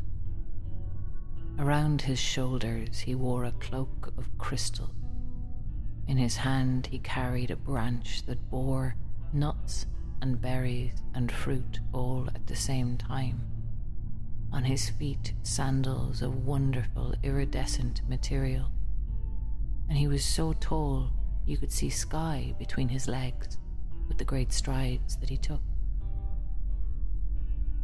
Around 1.59 2.03
his 2.03 2.19
shoulders 2.19 2.99
he 2.99 3.15
wore 3.15 3.45
a 3.45 3.53
cloak 3.53 4.13
of 4.19 4.37
crystal. 4.37 4.91
In 6.07 6.19
his 6.19 6.37
hand 6.37 6.87
he 6.87 6.99
carried 6.99 7.51
a 7.51 7.57
branch 7.57 8.25
that 8.27 8.51
bore 8.51 8.95
nuts 9.33 9.87
and 10.21 10.41
berries 10.41 10.93
and 11.15 11.33
fruit 11.33 11.81
all 11.93 12.29
at 12.35 12.47
the 12.47 12.57
same 12.57 12.97
time. 12.99 13.41
On 14.53 14.65
his 14.65 14.91
feet, 14.91 15.33
sandals 15.43 16.23
of 16.23 16.47
wonderful 16.47 17.15
iridescent 17.23 18.03
material. 18.09 18.71
And 19.89 19.97
he 19.97 20.09
was 20.09 20.25
so 20.25 20.53
tall 20.55 21.11
you 21.47 21.57
could 21.57 21.73
see 21.73 21.91
sky 21.91 22.55
between 22.59 22.89
his 22.89 23.09
legs 23.09 23.59
with 24.09 24.19
the 24.19 24.25
great 24.25 24.53
strides 24.53 25.17
that 25.17 25.31
he 25.31 25.37
took. 25.37 25.61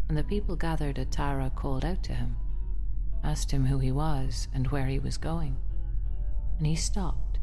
And 0.09 0.17
the 0.17 0.25
people 0.25 0.57
gathered 0.57 0.99
at 0.99 1.11
Tara 1.11 1.51
called 1.55 1.85
out 1.85 2.03
to 2.05 2.15
him, 2.15 2.37
asked 3.23 3.51
him 3.51 3.67
who 3.67 3.79
he 3.79 3.93
was 3.93 4.49
and 4.55 4.67
where 4.69 4.87
he 4.87 4.99
was 4.99 5.17
going. 5.17 5.57
And 6.59 6.67
he 6.67 6.77
stopped 6.77 7.39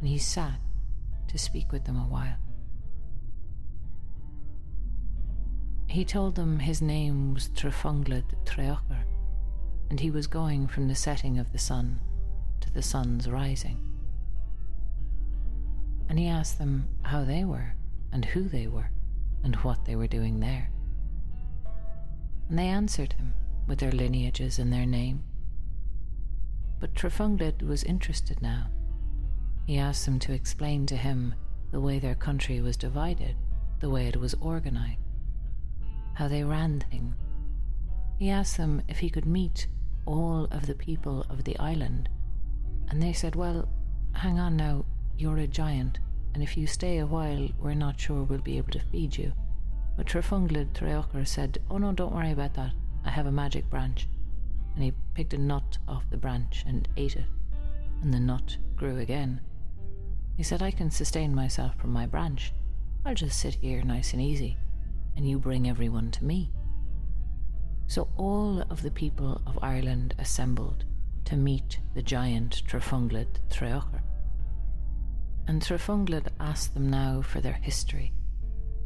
and 0.00 0.08
he 0.08 0.18
sat 0.18 0.60
to 1.28 1.38
speak 1.38 1.72
with 1.72 1.84
them 1.84 1.96
a 1.96 2.08
while. 2.08 2.36
He 5.88 6.04
told 6.04 6.34
them 6.34 6.58
his 6.58 6.82
name 6.82 7.34
was 7.34 7.48
Trefynglyd 7.48 8.24
Treochar, 8.44 9.04
and 9.90 10.00
he 10.00 10.10
was 10.10 10.26
going 10.26 10.66
from 10.66 10.88
the 10.88 10.94
setting 10.94 11.38
of 11.38 11.52
the 11.52 11.58
sun 11.58 12.00
to 12.60 12.72
the 12.72 12.82
sun's 12.82 13.30
rising. 13.30 13.78
And 16.08 16.18
he 16.18 16.26
asked 16.26 16.58
them 16.58 16.88
how 17.02 17.24
they 17.24 17.44
were, 17.44 17.76
and 18.12 18.24
who 18.24 18.48
they 18.48 18.66
were, 18.66 18.90
and 19.44 19.54
what 19.56 19.84
they 19.84 19.94
were 19.94 20.06
doing 20.06 20.40
there. 20.40 20.70
And 22.48 22.58
they 22.58 22.66
answered 22.66 23.12
him 23.12 23.34
with 23.66 23.78
their 23.78 23.92
lineages 23.92 24.58
and 24.58 24.72
their 24.72 24.86
name. 24.86 25.24
But 26.80 26.94
Trefynglyd 26.94 27.62
was 27.62 27.84
interested 27.84 28.42
now. 28.42 28.66
He 29.66 29.78
asked 29.78 30.04
them 30.04 30.18
to 30.20 30.32
explain 30.32 30.86
to 30.86 30.96
him 30.96 31.34
the 31.70 31.80
way 31.80 31.98
their 31.98 32.14
country 32.14 32.60
was 32.60 32.76
divided, 32.76 33.36
the 33.80 33.90
way 33.90 34.06
it 34.06 34.16
was 34.16 34.34
organized 34.34 34.98
how 36.14 36.28
they 36.28 36.44
ran 36.44 36.80
things. 36.80 37.14
He 38.18 38.30
asked 38.30 38.56
them 38.56 38.82
if 38.88 38.98
he 38.98 39.10
could 39.10 39.26
meet 39.26 39.66
all 40.06 40.44
of 40.50 40.66
the 40.66 40.74
people 40.74 41.26
of 41.28 41.44
the 41.44 41.58
island, 41.58 42.08
and 42.88 43.02
they 43.02 43.12
said, 43.12 43.34
Well, 43.34 43.68
hang 44.12 44.38
on 44.38 44.56
now, 44.56 44.84
you're 45.18 45.38
a 45.38 45.46
giant, 45.46 45.98
and 46.32 46.42
if 46.42 46.56
you 46.56 46.66
stay 46.66 46.98
a 46.98 47.06
while, 47.06 47.48
we're 47.58 47.74
not 47.74 48.00
sure 48.00 48.22
we'll 48.22 48.38
be 48.38 48.58
able 48.58 48.72
to 48.72 48.80
feed 48.92 49.16
you. 49.16 49.32
But 49.96 50.06
Trefynglyd 50.06 50.72
Treochar 50.72 51.26
said, 51.26 51.58
Oh 51.70 51.78
no, 51.78 51.92
don't 51.92 52.14
worry 52.14 52.30
about 52.30 52.54
that. 52.54 52.72
I 53.04 53.10
have 53.10 53.26
a 53.26 53.32
magic 53.32 53.68
branch. 53.70 54.08
And 54.74 54.82
he 54.82 54.92
picked 55.14 55.34
a 55.34 55.38
nut 55.38 55.78
off 55.86 56.10
the 56.10 56.16
branch 56.16 56.64
and 56.66 56.88
ate 56.96 57.16
it, 57.16 57.26
and 58.02 58.12
the 58.12 58.18
nut 58.18 58.56
grew 58.74 58.98
again. 58.98 59.40
He 60.36 60.42
said, 60.42 60.62
I 60.62 60.72
can 60.72 60.90
sustain 60.90 61.34
myself 61.34 61.76
from 61.76 61.92
my 61.92 62.06
branch. 62.06 62.52
I'll 63.06 63.14
just 63.14 63.38
sit 63.38 63.54
here 63.54 63.82
nice 63.82 64.12
and 64.12 64.20
easy 64.20 64.56
and 65.16 65.28
you 65.28 65.38
bring 65.38 65.68
everyone 65.68 66.10
to 66.12 66.24
me. 66.24 66.50
So 67.86 68.08
all 68.16 68.62
of 68.70 68.82
the 68.82 68.90
people 68.90 69.40
of 69.46 69.58
Ireland 69.62 70.14
assembled 70.18 70.84
to 71.26 71.36
meet 71.36 71.78
the 71.94 72.02
giant 72.02 72.62
Trefynglyd 72.66 73.38
Treochar. 73.50 74.00
And 75.46 75.60
Trefynglyd 75.60 76.28
asked 76.40 76.74
them 76.74 76.90
now 76.90 77.22
for 77.22 77.40
their 77.40 77.52
history, 77.52 78.12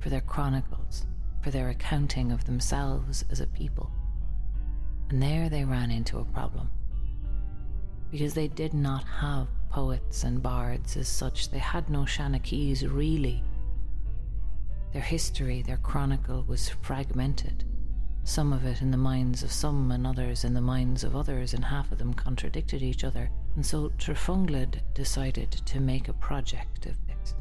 for 0.00 0.10
their 0.10 0.20
chronicles, 0.20 1.06
for 1.42 1.50
their 1.50 1.68
accounting 1.68 2.32
of 2.32 2.44
themselves 2.44 3.24
as 3.30 3.40
a 3.40 3.46
people. 3.46 3.90
And 5.10 5.22
there 5.22 5.48
they 5.48 5.64
ran 5.64 5.90
into 5.90 6.18
a 6.18 6.24
problem. 6.24 6.70
Because 8.10 8.34
they 8.34 8.48
did 8.48 8.74
not 8.74 9.04
have 9.04 9.48
poets 9.70 10.24
and 10.24 10.42
bards 10.42 10.96
as 10.96 11.08
such, 11.08 11.50
they 11.50 11.58
had 11.58 11.90
no 11.90 12.00
Shanachies 12.00 12.90
really 12.90 13.42
their 14.92 15.02
history, 15.02 15.62
their 15.62 15.76
chronicle 15.76 16.44
was 16.48 16.70
fragmented, 16.70 17.64
some 18.24 18.52
of 18.52 18.64
it 18.64 18.80
in 18.80 18.90
the 18.90 18.96
minds 18.96 19.42
of 19.42 19.52
some 19.52 19.90
and 19.90 20.06
others 20.06 20.44
in 20.44 20.54
the 20.54 20.60
minds 20.60 21.04
of 21.04 21.14
others, 21.14 21.52
and 21.52 21.64
half 21.64 21.92
of 21.92 21.98
them 21.98 22.14
contradicted 22.14 22.82
each 22.82 23.04
other. 23.04 23.30
And 23.56 23.64
so 23.64 23.90
Trefynglyd 23.98 24.80
decided 24.94 25.52
to 25.52 25.80
make 25.80 26.08
a 26.08 26.14
project 26.14 26.86
of 26.86 26.96
this. 27.06 27.34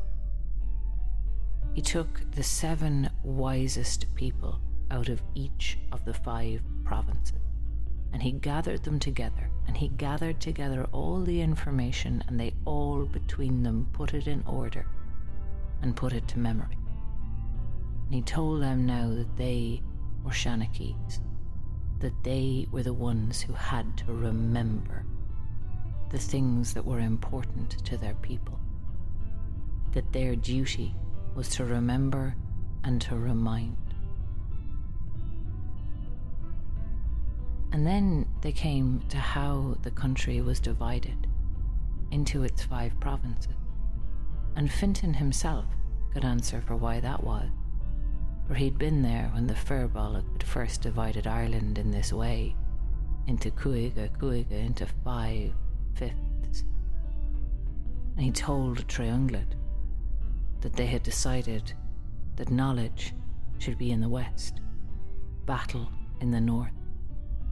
He 1.73 1.81
took 1.81 2.29
the 2.31 2.43
seven 2.43 3.09
wisest 3.23 4.13
people 4.15 4.59
out 4.91 5.09
of 5.09 5.21
each 5.35 5.77
of 5.91 6.03
the 6.05 6.13
five 6.13 6.61
provinces 6.83 7.46
and 8.13 8.23
he 8.23 8.31
gathered 8.31 8.83
them 8.83 8.99
together 8.99 9.49
and 9.67 9.77
he 9.77 9.89
gathered 9.89 10.39
together 10.39 10.87
all 10.91 11.21
the 11.21 11.41
information 11.41 12.23
and 12.27 12.39
they 12.39 12.53
all 12.65 13.05
between 13.05 13.63
them 13.63 13.87
put 13.93 14.13
it 14.13 14.27
in 14.27 14.43
order 14.47 14.85
and 15.81 15.95
put 15.95 16.13
it 16.13 16.27
to 16.27 16.39
memory 16.39 16.77
and 18.07 18.15
he 18.15 18.21
told 18.21 18.61
them 18.61 18.85
now 18.85 19.09
that 19.09 19.35
they 19.35 19.81
were 20.23 20.31
Shanachies, 20.31 21.19
that 21.99 22.23
they 22.23 22.65
were 22.71 22.83
the 22.83 22.93
ones 22.93 23.41
who 23.41 23.51
had 23.51 23.97
to 23.97 24.13
remember 24.13 25.03
the 26.09 26.17
things 26.17 26.73
that 26.73 26.85
were 26.85 27.01
important 27.01 27.83
to 27.85 27.97
their 27.97 28.13
people, 28.15 28.57
that 29.91 30.13
their 30.13 30.37
duty 30.37 30.95
was 31.35 31.49
to 31.49 31.65
remember 31.65 32.33
and 32.85 33.01
to 33.01 33.17
remind. 33.17 33.75
And 37.71 37.85
then 37.85 38.27
they 38.41 38.51
came 38.51 39.03
to 39.09 39.17
how 39.17 39.77
the 39.81 39.91
country 39.91 40.41
was 40.41 40.59
divided 40.59 41.27
into 42.11 42.43
its 42.43 42.63
five 42.63 42.99
provinces. 42.99 43.53
And 44.55 44.71
Fintan 44.71 45.13
himself 45.13 45.65
could 46.13 46.25
answer 46.25 46.61
for 46.65 46.75
why 46.75 46.99
that 47.01 47.23
was 47.23 47.49
for 48.47 48.55
he'd 48.55 48.77
been 48.77 49.01
there 49.01 49.29
when 49.33 49.45
the 49.45 49.53
Firbolg 49.53 50.23
had 50.33 50.43
first 50.43 50.81
divided 50.81 51.27
Ireland 51.27 51.77
in 51.77 51.91
this 51.91 52.13
way, 52.13 52.55
into 53.27 53.51
cúige, 53.51 54.09
cúige, 54.17 54.51
into 54.51 54.87
five 55.03 55.51
fifths. 55.95 56.63
And 58.15 58.23
he 58.25 58.31
told 58.31 58.87
Trefynglyd 58.87 59.55
that 60.61 60.73
they 60.73 60.85
had 60.85 61.03
decided 61.03 61.73
that 62.37 62.49
knowledge 62.49 63.13
should 63.57 63.77
be 63.77 63.91
in 63.91 63.99
the 63.99 64.09
west, 64.09 64.61
battle 65.45 65.89
in 66.21 66.31
the 66.31 66.41
north, 66.41 66.71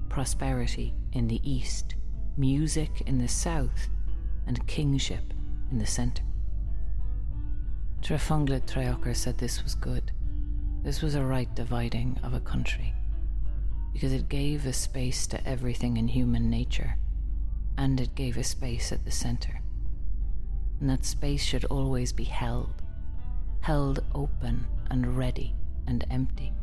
prosperity 0.10 0.94
in 1.14 1.28
the 1.28 1.42
east, 1.50 1.96
music 2.38 3.02
in 3.06 3.18
the 3.18 3.28
south, 3.28 3.90
and 4.48 4.66
kingship 4.68 5.34
in 5.72 5.78
the 5.78 5.86
centre. 5.86 6.24
Trefynglyd 8.02 8.66
Treochar 8.66 9.16
said 9.16 9.38
this 9.38 9.64
was 9.64 9.76
good 9.76 10.12
this 10.86 11.02
was 11.02 11.16
a 11.16 11.26
right 11.26 11.50
dividing 11.56 12.20
of 12.22 12.36
a 12.36 12.40
country, 12.40 12.94
because 13.92 14.14
it 14.14 14.30
gave 14.30 14.68
a 14.68 14.72
space 14.72 15.26
to 15.26 15.44
everything 15.50 15.98
in 15.98 16.08
human 16.08 16.48
nature, 16.48 16.96
and 17.80 18.00
it 18.00 18.14
gave 18.14 18.38
a 18.38 18.44
space 18.44 18.92
at 18.92 19.04
the 19.04 19.10
center. 19.10 19.60
And 20.80 20.88
that 20.92 21.04
space 21.04 21.42
should 21.42 21.66
always 21.66 22.14
be 22.14 22.24
held, 22.24 22.84
held 23.62 24.04
open 24.14 24.68
and 24.92 25.18
ready 25.18 25.56
and 25.88 26.06
empty, 26.12 26.54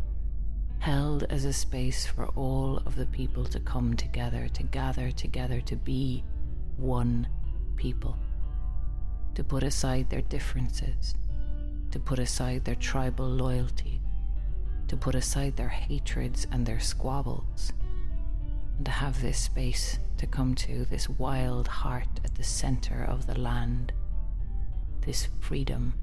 held 0.82 1.22
as 1.30 1.44
a 1.44 1.52
space 1.52 2.08
for 2.08 2.26
all 2.34 2.78
of 2.86 2.96
the 2.96 3.06
people 3.06 3.44
to 3.44 3.60
come 3.60 3.94
together, 3.94 4.48
to 4.48 4.64
gather 4.64 5.12
together, 5.12 5.60
to 5.60 5.76
be 5.76 6.24
one 6.76 7.24
people, 7.76 8.16
to 9.32 9.44
put 9.44 9.62
aside 9.62 10.10
their 10.10 10.22
differences, 10.22 11.14
to 11.92 12.00
put 12.00 12.18
aside 12.18 12.64
their 12.64 12.74
tribal 12.74 13.28
loyalty, 13.28 14.00
to 14.88 14.96
put 14.96 15.14
aside 15.14 15.56
their 15.56 15.68
hatreds 15.68 16.48
and 16.50 16.66
their 16.66 16.80
squabbles, 16.80 17.72
and 18.76 18.84
to 18.84 18.90
have 18.90 19.22
this 19.22 19.38
space 19.38 20.00
to 20.18 20.26
come 20.26 20.52
to, 20.52 20.84
this 20.86 21.08
wild 21.08 21.68
heart 21.68 22.08
at 22.24 22.34
the 22.34 22.42
center 22.42 23.04
of 23.04 23.28
the 23.28 23.38
land, 23.38 23.92
this 25.06 25.28
freedom, 25.38 25.94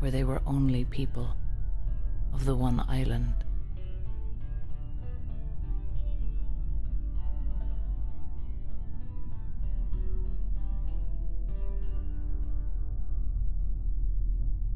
where 0.00 0.10
they 0.10 0.24
were 0.24 0.42
only 0.46 0.84
people 0.86 1.36
of 2.34 2.44
the 2.44 2.54
one 2.54 2.84
island. 2.88 3.32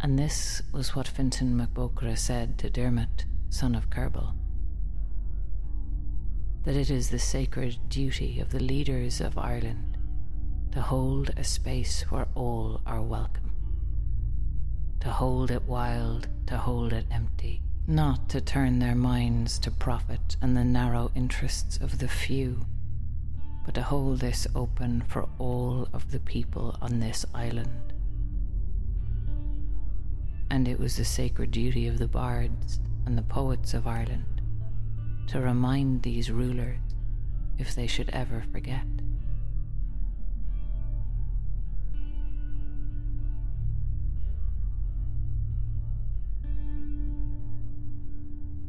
And 0.00 0.16
this 0.16 0.62
was 0.72 0.94
what 0.94 1.08
Fintan 1.08 1.58
MacBocra 1.58 2.16
said 2.16 2.56
to 2.58 2.70
Dermot, 2.70 3.26
son 3.50 3.74
of 3.74 3.90
Kerbal. 3.90 4.34
That 6.62 6.76
it 6.76 6.88
is 6.88 7.10
the 7.10 7.18
sacred 7.18 7.76
duty 7.88 8.38
of 8.40 8.50
the 8.50 8.60
leaders 8.60 9.20
of 9.20 9.36
Ireland 9.36 9.98
to 10.72 10.80
hold 10.80 11.30
a 11.36 11.42
space 11.42 12.02
where 12.10 12.28
all 12.34 12.80
are 12.86 13.02
welcome. 13.02 13.47
To 15.00 15.10
hold 15.10 15.50
it 15.50 15.62
wild, 15.62 16.28
to 16.46 16.56
hold 16.56 16.92
it 16.92 17.06
empty, 17.10 17.62
not 17.86 18.28
to 18.30 18.40
turn 18.40 18.78
their 18.78 18.94
minds 18.94 19.58
to 19.60 19.70
profit 19.70 20.36
and 20.42 20.56
the 20.56 20.64
narrow 20.64 21.10
interests 21.14 21.76
of 21.78 21.98
the 21.98 22.08
few, 22.08 22.66
but 23.64 23.74
to 23.74 23.82
hold 23.82 24.18
this 24.18 24.46
open 24.54 25.02
for 25.02 25.28
all 25.38 25.88
of 25.92 26.10
the 26.10 26.20
people 26.20 26.76
on 26.82 26.98
this 26.98 27.24
island. 27.34 27.92
And 30.50 30.66
it 30.66 30.80
was 30.80 30.96
the 30.96 31.04
sacred 31.04 31.50
duty 31.52 31.86
of 31.86 31.98
the 31.98 32.08
bards 32.08 32.80
and 33.06 33.16
the 33.16 33.22
poets 33.22 33.74
of 33.74 33.86
Ireland 33.86 34.42
to 35.28 35.40
remind 35.40 36.02
these 36.02 36.30
rulers 36.30 36.78
if 37.58 37.74
they 37.74 37.86
should 37.86 38.10
ever 38.10 38.44
forget. 38.50 38.86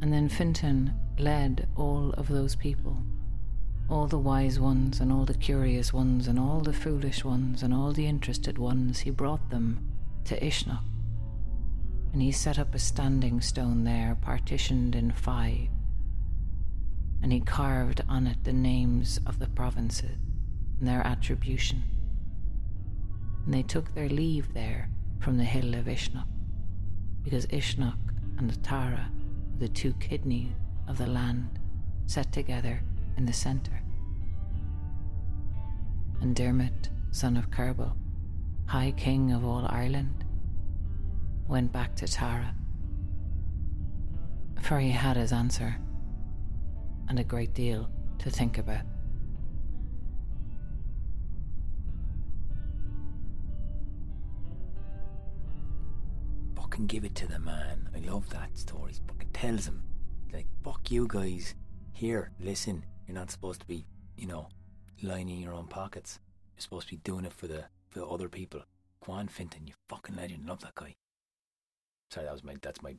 And 0.02 0.12
then 0.12 0.28
Fintan 0.28 0.94
led 1.18 1.68
all 1.76 2.12
of 2.16 2.28
those 2.28 2.56
people, 2.56 3.02
all 3.88 4.06
the 4.06 4.18
wise 4.18 4.58
ones 4.58 5.00
and 5.00 5.12
all 5.12 5.24
the 5.24 5.34
curious 5.34 5.92
ones 5.92 6.26
and 6.26 6.38
all 6.38 6.60
the 6.60 6.72
foolish 6.72 7.22
ones 7.24 7.62
and 7.62 7.74
all 7.74 7.92
the 7.92 8.06
interested 8.06 8.56
ones, 8.56 9.00
he 9.00 9.10
brought 9.10 9.50
them 9.50 9.86
to 10.24 10.40
Uisneach. 10.40 10.78
And 12.12 12.22
he 12.22 12.32
set 12.32 12.58
up 12.58 12.74
a 12.74 12.78
standing 12.78 13.40
stone 13.40 13.84
there, 13.84 14.16
partitioned 14.20 14.96
in 14.96 15.12
five. 15.12 15.68
And 17.22 17.32
he 17.32 17.40
carved 17.40 18.02
on 18.08 18.26
it 18.26 18.42
the 18.42 18.52
names 18.52 19.20
of 19.26 19.38
the 19.38 19.48
provinces 19.48 20.16
and 20.78 20.88
their 20.88 21.06
attribution. 21.06 21.82
And 23.44 23.52
they 23.52 23.62
took 23.62 23.94
their 23.94 24.08
leave 24.08 24.54
there 24.54 24.88
from 25.20 25.36
the 25.36 25.44
hill 25.44 25.74
of 25.74 25.84
Uisneach, 25.84 26.26
because 27.22 27.46
Uisneach 27.46 27.98
and 28.38 28.50
the 28.50 28.56
Tara 28.56 29.10
the 29.60 29.68
two 29.68 29.92
kidneys 30.00 30.48
of 30.88 30.96
the 30.96 31.06
land 31.06 31.58
set 32.06 32.32
together 32.32 32.82
in 33.18 33.26
the 33.26 33.32
centre. 33.32 33.82
And 36.22 36.34
Dermot, 36.34 36.88
son 37.10 37.36
of 37.36 37.50
Kerbal, 37.50 37.94
High 38.66 38.92
King 38.92 39.32
of 39.32 39.44
all 39.44 39.66
Ireland, 39.68 40.24
went 41.46 41.72
back 41.72 41.94
to 41.96 42.08
Tara. 42.08 42.54
For 44.62 44.80
he 44.80 44.90
had 44.90 45.18
his 45.18 45.32
answer, 45.32 45.76
and 47.08 47.18
a 47.18 47.24
great 47.24 47.52
deal 47.52 47.90
to 48.20 48.30
think 48.30 48.56
about. 48.56 48.89
Fucking 56.70 56.86
give 56.86 57.04
it 57.04 57.16
to 57.16 57.26
the 57.26 57.40
man. 57.40 57.88
I 57.96 57.98
love 58.08 58.30
that 58.30 58.56
story. 58.56 58.92
Fucking 59.08 59.30
tells 59.32 59.66
him, 59.66 59.82
like, 60.32 60.46
fuck 60.62 60.88
you 60.88 61.08
guys. 61.08 61.56
Here, 61.92 62.30
listen. 62.38 62.84
You're 63.08 63.16
not 63.16 63.32
supposed 63.32 63.62
to 63.62 63.66
be, 63.66 63.86
you 64.16 64.28
know, 64.28 64.46
lining 65.02 65.40
your 65.40 65.52
own 65.52 65.66
pockets. 65.66 66.20
You're 66.54 66.62
supposed 66.62 66.86
to 66.86 66.94
be 66.94 67.00
doing 67.02 67.24
it 67.24 67.32
for 67.32 67.48
the 67.48 67.64
for 67.88 68.08
other 68.08 68.28
people. 68.28 68.62
Quan 69.00 69.26
Fintan, 69.26 69.66
you 69.66 69.74
fucking 69.88 70.14
legend. 70.14 70.46
Love 70.46 70.60
that 70.60 70.76
guy. 70.76 70.94
Sorry, 72.12 72.26
that 72.26 72.32
was 72.32 72.44
my 72.44 72.54
that's 72.62 72.82
my 72.82 72.94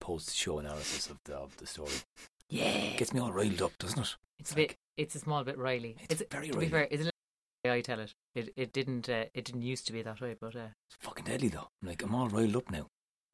post 0.00 0.36
show 0.36 0.60
analysis 0.60 1.10
of 1.10 1.18
the 1.24 1.34
of 1.34 1.56
the 1.56 1.66
story. 1.66 1.90
Yeah. 2.48 2.94
Gets 2.96 3.12
me 3.12 3.18
all 3.18 3.32
riled 3.32 3.62
up, 3.62 3.76
doesn't 3.78 3.98
it? 3.98 4.16
It's 4.38 4.52
a 4.52 4.54
bit. 4.54 4.76
It's 4.96 5.16
a 5.16 5.18
small 5.18 5.42
bit 5.42 5.58
Riley. 5.58 5.96
It's 6.08 6.22
very 6.30 6.50
to 6.50 6.52
Riley. 6.52 6.66
be 6.66 6.70
fair. 6.70 6.88
It's 6.88 7.04
a 7.04 7.11
I 7.64 7.80
tell 7.80 8.00
it. 8.00 8.12
It 8.34 8.52
it 8.56 8.72
didn't 8.72 9.08
uh, 9.08 9.26
it 9.34 9.44
didn't 9.44 9.62
used 9.62 9.86
to 9.86 9.92
be 9.92 10.02
that 10.02 10.20
way, 10.20 10.34
but 10.40 10.56
uh, 10.56 10.68
It's 10.88 10.96
fucking 11.00 11.24
deadly 11.26 11.48
though. 11.48 11.68
I'm 11.82 11.88
like, 11.88 12.02
I'm 12.02 12.14
all 12.14 12.28
riled 12.28 12.56
up 12.56 12.70
now. 12.70 12.86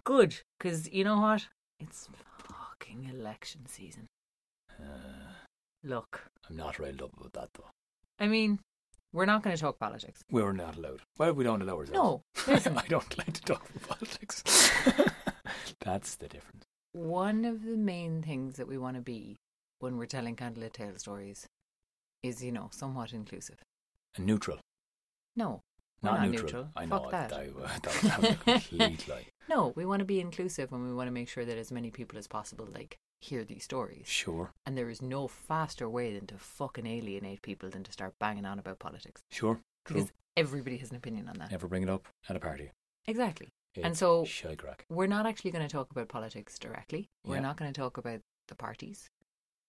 good 0.05 0.41
because 0.59 0.91
you 0.93 1.05
know 1.05 1.21
what? 1.21 1.47
It's 1.81 2.09
fucking 2.47 3.05
election 3.11 3.67
season. 3.67 4.07
Uh, 4.79 5.33
Look, 5.85 6.23
I'm 6.49 6.57
not 6.57 6.79
riled 6.79 7.01
up 7.03 7.13
about 7.17 7.33
that 7.35 7.49
though. 7.55 7.71
I 8.19 8.27
mean, 8.27 8.59
we're 9.13 9.25
not 9.27 9.43
going 9.43 9.55
to 9.57 9.61
talk 9.63 9.79
politics. 9.79 10.21
We're 10.31 10.53
not 10.53 10.77
allowed. 10.77 11.01
Well, 11.19 11.33
we 11.33 11.45
don't 11.45 11.63
allow 11.63 11.79
ourselves. 11.79 11.93
No, 11.93 12.23
listen. 12.53 12.77
I 12.85 12.87
don't 12.89 13.17
like 13.17 13.33
to 13.33 13.43
talk 13.43 13.69
about 13.71 13.89
politics. 13.99 14.43
That's 15.81 16.17
the 16.17 16.29
difference. 16.29 16.65
One 16.93 17.45
of 17.45 17.65
the 17.65 17.77
main 17.77 18.23
things 18.23 18.57
that 18.57 18.67
we 18.69 18.77
want 18.77 18.97
to 18.97 19.03
be 19.03 19.37
when 19.79 19.97
we're 19.97 20.07
telling 20.07 20.35
candlelit 20.37 20.73
tale 20.73 20.97
stories 20.97 21.47
is, 22.23 22.43
you 22.43 22.51
know, 22.53 22.69
somewhat 22.73 23.13
inclusive. 23.13 23.59
And 24.19 24.27
neutral, 24.27 24.59
No, 25.37 25.63
not, 26.03 26.21
not 26.21 26.29
neutral. 26.31 26.43
neutral. 26.45 26.69
I 26.77 26.85
know 26.87 26.99
Fuck 27.03 27.11
that. 27.13 27.31
that. 27.31 27.39
I, 27.39 27.47
that, 27.47 27.83
that 28.03 28.21
was 28.21 28.31
a 28.31 28.35
complete 28.61 29.09
lie. 29.09 29.27
no, 29.49 29.73
we 29.77 29.87
want 29.87 30.01
to 30.01 30.05
be 30.05 30.21
inclusive 30.21 30.73
and 30.73 30.85
we 30.85 30.93
want 30.93 31.07
to 31.07 31.13
make 31.13 31.29
sure 31.29 31.45
that 31.45 31.57
as 31.57 31.71
many 31.73 31.91
people 31.91 32.19
as 32.19 32.27
possible 32.27 32.69
like 32.75 32.99
hear 33.21 33.45
these 33.45 33.65
stories. 33.65 34.07
Sure, 34.07 34.53
And 34.67 34.77
there 34.77 34.89
is 34.91 35.01
no 35.03 35.27
faster 35.29 35.89
way 35.89 36.13
than 36.15 36.27
to 36.29 36.35
fucking 36.39 36.87
alienate 36.87 37.43
people 37.43 37.69
than 37.71 37.83
to 37.85 37.93
start 37.93 38.15
banging 38.21 38.45
on 38.45 38.59
about 38.59 38.79
politics 38.79 39.23
sure, 39.31 39.61
true. 39.85 39.97
because 39.97 40.13
everybody 40.37 40.77
has 40.79 40.91
an 40.91 40.97
opinion 40.97 41.29
on 41.29 41.39
that. 41.39 41.51
Never 41.51 41.67
bring 41.69 41.83
it 41.83 41.89
up 41.89 42.07
at 42.29 42.37
a 42.37 42.41
party. 42.41 42.71
Exactly. 43.07 43.49
And 43.83 43.97
so- 43.97 44.25
shy 44.25 44.57
crack. 44.57 44.85
We're 44.89 45.07
not 45.07 45.27
actually 45.27 45.53
going 45.53 45.67
to 45.67 45.73
talk 45.73 45.91
about 45.93 46.09
politics 46.09 46.59
directly. 46.59 47.09
We're 47.25 47.37
Yeah. 47.37 47.43
not 47.43 47.57
going 47.57 47.73
to 47.73 47.81
talk 47.81 47.97
about 47.97 48.21
the 48.49 48.55
parties 48.57 49.09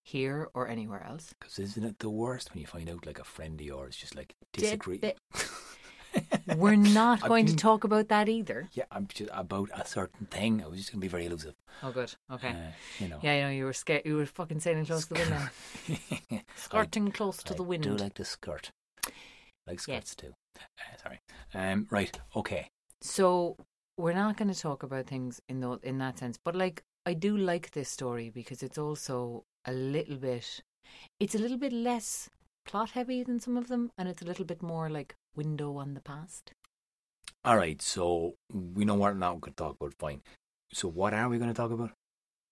here 0.03 0.49
or 0.53 0.67
anywhere 0.67 1.05
else. 1.05 1.33
Because 1.39 1.59
isn't 1.59 1.83
it 1.83 1.99
the 1.99 2.09
worst 2.09 2.53
when 2.53 2.61
you 2.61 2.67
find 2.67 2.89
out 2.89 3.05
like 3.05 3.19
a 3.19 3.23
friend 3.23 3.59
of 3.59 3.65
yours 3.65 3.95
just 3.95 4.15
like 4.15 4.35
disagree? 4.53 5.01
We're 6.57 6.75
not 6.75 7.21
going 7.21 7.45
to 7.47 7.55
talk 7.55 7.83
about 7.83 8.07
that 8.09 8.29
either. 8.29 8.69
Yeah, 8.73 8.85
I'm 8.91 9.07
just 9.07 9.29
about 9.33 9.69
a 9.73 9.85
certain 9.85 10.25
thing. 10.27 10.63
I 10.63 10.67
was 10.67 10.79
just 10.79 10.91
gonna 10.91 11.01
be 11.01 11.07
very 11.07 11.25
elusive. 11.25 11.55
Oh, 11.83 11.91
good. 11.91 12.13
Okay. 12.31 12.49
Uh, 12.49 12.71
you 12.99 13.07
know. 13.07 13.19
yeah, 13.21 13.33
I 13.33 13.41
know 13.41 13.49
you 13.49 13.65
were 13.65 13.73
scared. 13.73 14.03
You 14.05 14.15
were 14.15 14.25
fucking 14.25 14.59
sailing 14.59 14.85
close 14.85 15.05
to 15.05 15.13
the 15.13 15.19
window. 15.19 16.43
Skirting 16.55 17.11
close 17.11 17.43
to 17.43 17.53
I 17.53 17.57
the 17.57 17.63
wind. 17.63 17.83
do 17.83 17.95
like 17.95 18.15
the 18.15 18.25
skirt. 18.25 18.71
Like 19.67 19.79
skirts 19.79 20.15
too. 20.15 20.33
Uh, 20.57 20.97
sorry. 21.03 21.19
Um. 21.53 21.87
Right. 21.91 22.19
Okay. 22.35 22.69
So 23.01 23.55
we're 23.97 24.13
not 24.13 24.37
going 24.37 24.51
to 24.51 24.59
talk 24.59 24.83
about 24.83 25.07
things 25.07 25.41
in 25.47 25.59
the, 25.59 25.77
in 25.83 25.97
that 25.99 26.17
sense, 26.17 26.39
but 26.43 26.55
like 26.55 26.83
I 27.05 27.13
do 27.13 27.37
like 27.37 27.71
this 27.71 27.89
story 27.89 28.29
because 28.29 28.63
it's 28.63 28.77
also 28.77 29.43
a 29.69 29.71
little 29.71 30.17
bit, 30.17 30.61
it's 31.19 31.35
a 31.35 31.39
little 31.39 31.57
bit 31.57 31.73
less 31.73 32.29
plot 32.65 32.91
heavy 32.91 33.23
than 33.23 33.39
some 33.39 33.57
of 33.57 33.67
them, 33.67 33.91
and 33.97 34.09
it's 34.09 34.21
a 34.21 34.25
little 34.25 34.45
bit 34.45 34.61
more 34.61 34.89
like 34.89 35.15
window 35.35 35.77
on 35.77 35.93
the 35.93 36.01
past. 36.01 36.53
All 37.45 37.57
right. 37.57 37.81
So 37.81 38.35
we 38.51 38.85
know 38.85 38.95
what 38.95 39.15
not 39.15 39.41
going 39.41 39.53
to 39.53 39.63
talk 39.63 39.75
about. 39.79 39.93
Fine. 39.99 40.21
So 40.73 40.87
what 40.87 41.13
are 41.13 41.29
we 41.29 41.37
going 41.37 41.49
to 41.49 41.55
talk 41.55 41.71
about? 41.71 41.91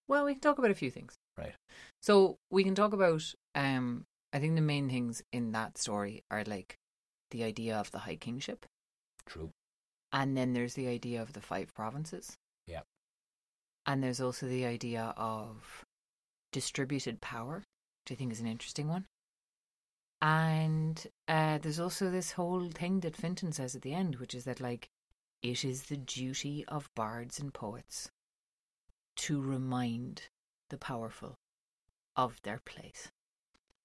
Well, 0.08 0.26
we 0.26 0.34
can 0.34 0.42
talk 0.42 0.58
about 0.58 0.72
a 0.72 0.76
few 0.76 0.90
things. 0.90 1.16
Right. 1.38 1.54
So 2.02 2.38
we 2.50 2.64
can 2.64 2.76
talk 2.76 2.94
about. 2.94 3.24
Um, 3.56 4.06
I 4.34 4.40
think 4.40 4.56
the 4.56 4.62
main 4.62 4.90
things 4.90 5.22
in 5.32 5.52
that 5.54 5.78
story 5.78 6.24
are 6.30 6.44
like 6.46 6.78
the 7.32 7.44
idea 7.44 7.78
of 7.78 7.92
the 7.92 8.00
High 8.00 8.18
Kingship, 8.18 8.66
True. 9.26 9.52
and 10.12 10.36
then 10.36 10.54
there's 10.54 10.74
the 10.74 10.88
idea 10.88 11.22
of 11.22 11.34
the 11.34 11.42
five 11.42 11.74
provinces. 11.74 12.36
Yeah. 12.68 12.82
And 13.86 14.04
there's 14.04 14.20
also 14.20 14.46
the 14.48 14.66
idea 14.66 15.14
of 15.18 15.86
distributed 16.58 17.22
power, 17.22 17.58
which 18.04 18.12
I 18.12 18.16
think 18.16 18.32
is 18.32 18.40
an 18.40 18.48
interesting 18.48 18.88
one. 18.88 19.06
And 20.24 21.06
uh, 21.28 21.60
there's 21.60 21.80
also 21.80 22.10
this 22.10 22.32
whole 22.32 22.70
thing 22.70 23.02
that 23.02 23.16
Fintan 23.16 23.52
says 23.52 23.76
at 23.76 23.84
the 23.84 23.94
end, 23.94 24.16
which 24.16 24.34
is 24.34 24.46
that, 24.46 24.60
like, 24.60 24.90
it 25.44 25.64
is 25.64 25.84
the 25.84 25.98
duty 25.98 26.66
of 26.68 26.90
bards 26.96 27.40
and 27.40 27.54
poets 27.54 28.10
to 29.18 29.40
remind 29.40 30.24
the 30.72 30.80
powerful 30.80 31.36
of 32.16 32.42
their 32.42 32.60
place. 32.66 33.12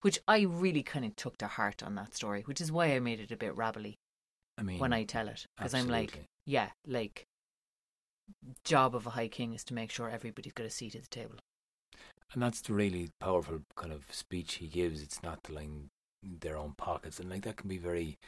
Which 0.00 0.18
I 0.26 0.40
really 0.40 0.82
kind 0.82 1.04
of 1.04 1.14
took 1.14 1.36
to 1.38 1.48
heart 1.48 1.82
on 1.82 1.94
that 1.96 2.14
story, 2.14 2.40
which 2.46 2.62
is 2.62 2.72
why 2.72 2.94
I 2.94 3.00
made 3.00 3.20
it 3.20 3.32
a 3.32 3.36
bit 3.36 3.54
rabbly 3.54 3.98
I 4.56 4.62
mean, 4.62 4.78
when 4.78 4.94
I 4.94 5.04
tell 5.04 5.28
it. 5.28 5.44
Because 5.58 5.74
I'm 5.74 5.88
like, 5.88 6.24
yeah, 6.46 6.70
like, 6.86 7.26
job 8.64 8.96
of 8.96 9.06
a 9.06 9.10
high 9.10 9.28
king 9.28 9.52
is 9.52 9.62
to 9.64 9.74
make 9.74 9.90
sure 9.90 10.08
everybody's 10.08 10.54
got 10.54 10.64
a 10.64 10.70
seat 10.70 10.94
at 10.94 11.02
the 11.02 11.08
table. 11.08 11.36
And 12.32 12.42
that's 12.42 12.60
the 12.60 12.72
really 12.72 13.10
powerful 13.20 13.60
kind 13.76 13.92
of 13.92 14.04
speech 14.10 14.54
he 14.54 14.66
gives. 14.66 15.02
It's 15.02 15.22
not 15.22 15.50
line 15.50 15.90
their 16.22 16.56
own 16.56 16.74
pockets, 16.76 17.18
and 17.20 17.30
like 17.30 17.42
that 17.42 17.56
can 17.56 17.68
be 17.68 17.78
very. 17.78 18.18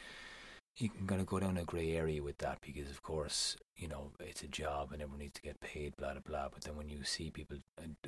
You 0.77 0.89
can 0.89 1.07
kind 1.07 1.21
of 1.21 1.27
go 1.27 1.39
down 1.39 1.57
a 1.57 1.63
grey 1.63 1.93
area 1.93 2.21
with 2.21 2.39
that 2.39 2.59
because, 2.59 2.89
of 2.91 3.01
course, 3.01 3.55
you 3.77 3.87
know 3.87 4.11
it's 4.19 4.43
a 4.43 4.47
job 4.47 4.91
and 4.91 5.01
everyone 5.01 5.19
needs 5.19 5.35
to 5.35 5.41
get 5.41 5.61
paid, 5.61 5.95
blah 5.95 6.11
blah 6.13 6.21
blah. 6.25 6.49
But 6.53 6.63
then 6.63 6.75
when 6.75 6.89
you 6.89 7.03
see 7.03 7.31
people 7.31 7.57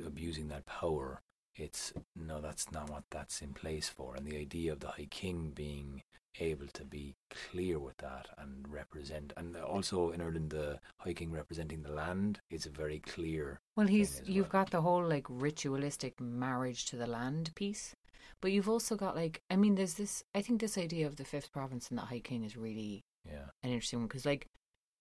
abusing 0.04 0.48
that 0.48 0.66
power, 0.66 1.22
it's 1.56 1.92
no, 2.14 2.40
that's 2.40 2.70
not 2.70 2.90
what 2.90 3.04
that's 3.10 3.40
in 3.42 3.54
place 3.54 3.88
for. 3.88 4.14
And 4.14 4.26
the 4.26 4.38
idea 4.38 4.72
of 4.72 4.80
the 4.80 4.88
High 4.88 5.08
King 5.10 5.52
being 5.54 6.02
able 6.40 6.66
to 6.68 6.84
be 6.84 7.14
clear 7.30 7.78
with 7.78 7.96
that 7.98 8.28
and 8.38 8.66
represent. 8.68 9.32
And 9.36 9.56
also 9.56 10.10
in 10.10 10.20
Ireland, 10.20 10.50
the 10.50 10.80
High 10.98 11.14
King 11.14 11.30
representing 11.32 11.82
the 11.82 11.92
land 11.92 12.40
is 12.50 12.66
a 12.66 12.70
very 12.70 13.00
clear. 13.00 13.60
Well, 13.76 13.86
he's 13.86 14.22
you've 14.26 14.52
well. 14.52 14.62
got 14.64 14.70
the 14.70 14.82
whole 14.82 15.04
like 15.06 15.26
ritualistic 15.28 16.20
marriage 16.20 16.84
to 16.86 16.96
the 16.96 17.06
land 17.06 17.52
piece, 17.54 17.94
but 18.40 18.52
you've 18.52 18.68
also 18.68 18.96
got 18.96 19.16
like 19.16 19.42
I 19.50 19.56
mean, 19.56 19.74
there's 19.74 19.94
this. 19.94 20.22
I 20.34 20.42
think 20.42 20.60
this 20.60 20.78
idea 20.78 21.06
of 21.06 21.16
the 21.16 21.24
fifth 21.24 21.52
province 21.52 21.88
and 21.88 21.98
the 21.98 22.02
High 22.06 22.20
King 22.20 22.44
is 22.44 22.56
really 22.56 23.04
Yeah, 23.24 23.50
an 23.62 23.70
interesting 23.70 24.00
one 24.00 24.08
because 24.08 24.26
like 24.26 24.46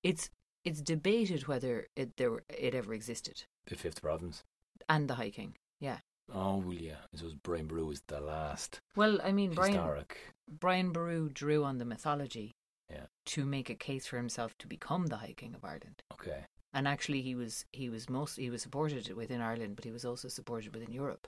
it's 0.04 0.30
it's 0.64 0.82
debated 0.82 1.48
whether 1.48 1.88
it 1.96 2.18
there 2.18 2.42
it 2.50 2.76
ever 2.76 2.94
existed 2.94 3.44
the 3.68 3.76
fifth 3.76 4.02
province. 4.02 4.44
and 4.90 5.08
the 5.10 5.16
High 5.16 5.30
King. 5.32 5.56
Yeah. 5.80 6.00
Oh, 6.34 6.58
well, 6.58 6.74
yeah. 6.74 6.98
I 7.14 7.18
suppose 7.18 7.36
Brian 7.36 7.68
Boru 7.68 7.86
was 7.86 8.02
the 8.08 8.20
last 8.20 8.82
Well, 8.96 9.20
I 9.24 9.32
mean, 9.32 9.54
Brian 9.54 9.74
historic. 9.74 10.18
Brian 10.50 10.92
Boru 10.92 11.30
drew 11.30 11.64
on 11.64 11.78
the 11.78 11.86
mythology 11.86 12.52
Yeah. 12.90 13.06
to 13.28 13.46
make 13.46 13.70
a 13.70 13.76
case 13.76 14.06
for 14.08 14.18
himself 14.18 14.58
to 14.60 14.68
become 14.68 15.08
the 15.08 15.18
High 15.18 15.34
King 15.38 15.56
of 15.56 15.64
Ireland. 15.64 16.02
Okay. 16.14 16.46
And 16.74 16.88
actually, 16.88 17.22
he 17.22 17.34
was 17.34 17.66
he 17.72 17.90
was 17.90 18.10
most 18.10 18.36
he 18.36 18.50
was 18.50 18.62
supported 18.62 19.10
within 19.16 19.42
Ireland, 19.42 19.76
but 19.76 19.86
he 19.86 19.92
was 19.92 20.06
also 20.06 20.28
supported 20.28 20.74
within 20.74 20.92
Europe. 20.92 21.28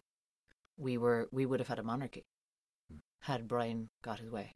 We 0.78 0.98
were 0.98 1.28
we 1.32 1.46
would 1.46 1.60
have 1.60 1.70
had 1.70 1.80
a 1.80 1.84
monarchy 1.84 2.24
Hmm. 2.92 2.98
had 3.22 3.48
Brian 3.48 3.88
got 4.04 4.20
his 4.20 4.30
way, 4.30 4.52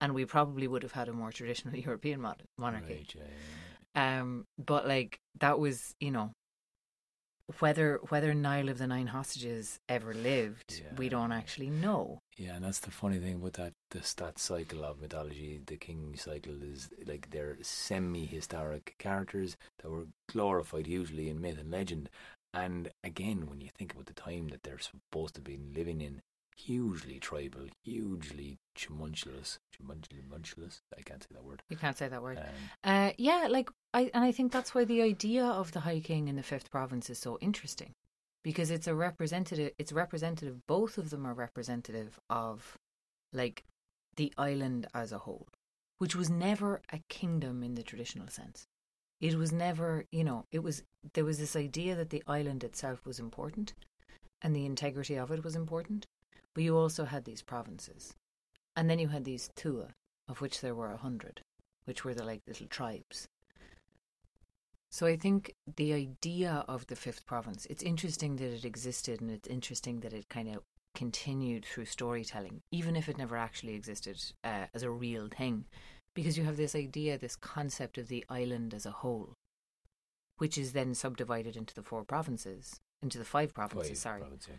and 0.00 0.14
we 0.14 0.24
probably 0.24 0.66
would 0.66 0.82
have 0.82 0.92
had 0.92 1.08
a 1.08 1.12
more 1.12 1.30
traditional 1.32 1.74
European 1.88 2.20
mon- 2.20 2.36
monarchy. 2.58 2.94
Right, 2.94 3.14
yeah, 3.14 3.22
yeah, 3.94 4.20
Um, 4.20 4.44
but 4.58 4.86
like 4.88 5.18
that 5.40 5.58
was 5.58 5.94
you 6.00 6.10
know 6.10 6.32
whether 7.60 7.98
whether 8.10 8.34
Niall 8.34 8.68
of 8.68 8.78
the 8.78 8.86
Nine 8.86 9.06
Hostages 9.06 9.80
ever 9.88 10.12
lived, 10.12 10.82
we 10.96 11.08
don't 11.08 11.32
actually 11.32 11.70
know. 11.70 12.20
yeah. 12.36 12.46
Yeah, 12.48 12.54
and 12.56 12.64
that's 12.64 12.80
the 12.80 12.90
funny 12.90 13.18
thing 13.18 13.36
about 13.36 13.54
that 13.54 13.72
this 13.90 14.12
that 14.14 14.38
cycle 14.38 14.84
of 14.84 15.00
mythology, 15.00 15.60
the 15.64 15.76
king 15.76 16.14
cycle 16.16 16.62
is 16.62 16.90
like 17.06 17.30
they're 17.30 17.56
semi 17.62 18.26
historic 18.26 18.94
characters 18.98 19.56
that 19.82 19.90
were 19.90 20.06
glorified 20.30 20.86
usually 20.86 21.28
in 21.30 21.40
myth 21.40 21.58
and 21.58 21.70
legend. 21.70 22.10
And 22.54 22.90
again, 23.02 23.46
when 23.48 23.60
you 23.60 23.68
think 23.76 23.92
about 23.92 24.06
the 24.06 24.14
time 24.14 24.48
that 24.48 24.62
they're 24.62 24.78
supposed 24.78 25.34
to 25.36 25.40
be 25.40 25.58
living 25.74 26.00
in, 26.00 26.20
hugely 26.58 27.18
tribal, 27.18 27.66
hugely 27.84 28.58
tumultuous, 28.74 29.58
tumultuous. 29.72 30.80
I 30.98 31.02
can't 31.02 31.22
say 31.22 31.28
that 31.32 31.44
word. 31.44 31.62
You 31.70 31.76
can't 31.76 31.96
say 31.96 32.08
that 32.08 32.22
word. 32.22 32.38
Um, 32.38 32.44
Uh, 32.84 33.12
yeah, 33.16 33.46
like 33.48 33.70
I 33.94 34.10
and 34.12 34.24
I 34.24 34.32
think 34.32 34.52
that's 34.52 34.74
why 34.74 34.84
the 34.84 35.02
idea 35.02 35.44
of 35.44 35.72
the 35.72 35.80
High 35.80 36.00
King 36.00 36.28
in 36.28 36.36
the 36.36 36.42
Fifth 36.42 36.70
Province 36.70 37.08
is 37.08 37.18
so 37.18 37.38
interesting, 37.40 37.92
because 38.42 38.70
it's 38.70 38.86
a 38.86 38.94
representative. 38.94 39.72
It's 39.78 39.92
representative. 39.92 40.66
Both 40.66 40.98
of 40.98 41.10
them 41.10 41.26
are 41.26 41.34
representative 41.34 42.18
of, 42.28 42.76
like, 43.32 43.64
the 44.16 44.32
island 44.36 44.88
as 44.92 45.12
a 45.12 45.18
whole, 45.18 45.46
which 45.98 46.16
was 46.16 46.28
never 46.28 46.80
a 46.92 47.00
kingdom 47.08 47.62
in 47.62 47.76
the 47.76 47.82
traditional 47.84 48.28
sense. 48.28 48.66
It 49.20 49.36
was 49.36 49.52
never, 49.52 50.04
you 50.12 50.24
know, 50.24 50.44
it 50.52 50.62
was 50.62 50.82
there 51.14 51.24
was 51.24 51.38
this 51.38 51.56
idea 51.56 51.94
that 51.96 52.10
the 52.10 52.22
island 52.26 52.62
itself 52.64 53.06
was 53.06 53.18
important, 53.18 53.74
and 54.42 54.54
the 54.54 54.66
integrity 54.66 55.16
of 55.16 55.30
it 55.30 55.42
was 55.42 55.56
important, 55.56 56.06
but 56.58 56.64
you 56.64 56.76
also 56.76 57.04
had 57.04 57.24
these 57.24 57.40
provinces, 57.40 58.14
and 58.74 58.90
then 58.90 58.98
you 58.98 59.06
had 59.06 59.22
these 59.22 59.48
tua, 59.54 59.94
of 60.28 60.40
which 60.40 60.60
there 60.60 60.74
were 60.74 60.90
a 60.90 60.96
hundred 60.96 61.42
which 61.84 62.04
were 62.04 62.14
the 62.14 62.24
like 62.24 62.42
little 62.48 62.66
tribes. 62.66 63.28
So 64.90 65.06
I 65.06 65.16
think 65.16 65.54
the 65.76 65.92
idea 65.92 66.64
of 66.66 66.84
the 66.88 66.96
fifth 66.96 67.26
province, 67.26 67.64
it's 67.70 67.84
interesting 67.84 68.34
that 68.36 68.52
it 68.52 68.64
existed 68.64 69.20
and 69.20 69.30
it's 69.30 69.46
interesting 69.46 70.00
that 70.00 70.12
it 70.12 70.28
kind 70.28 70.48
of 70.48 70.64
continued 70.96 71.64
through 71.64 71.84
storytelling, 71.84 72.60
even 72.72 72.96
if 72.96 73.08
it 73.08 73.18
never 73.18 73.36
actually 73.36 73.76
existed 73.76 74.20
uh, 74.42 74.66
as 74.74 74.82
a 74.82 74.90
real 74.90 75.28
thing. 75.28 75.64
Because 76.12 76.36
you 76.36 76.42
have 76.42 76.56
this 76.56 76.74
idea, 76.74 77.18
this 77.18 77.36
concept 77.36 77.98
of 77.98 78.08
the 78.08 78.24
island 78.28 78.74
as 78.74 78.84
a 78.84 78.90
whole, 78.90 79.34
which 80.38 80.58
is 80.58 80.72
then 80.72 80.92
subdivided 80.92 81.56
into 81.56 81.72
the 81.72 81.84
four 81.84 82.02
provinces, 82.02 82.80
into 83.00 83.16
the 83.16 83.24
five 83.24 83.54
provinces, 83.54 83.90
five 83.90 83.98
sorry 83.98 84.20
province, 84.22 84.48
yeah. 84.50 84.56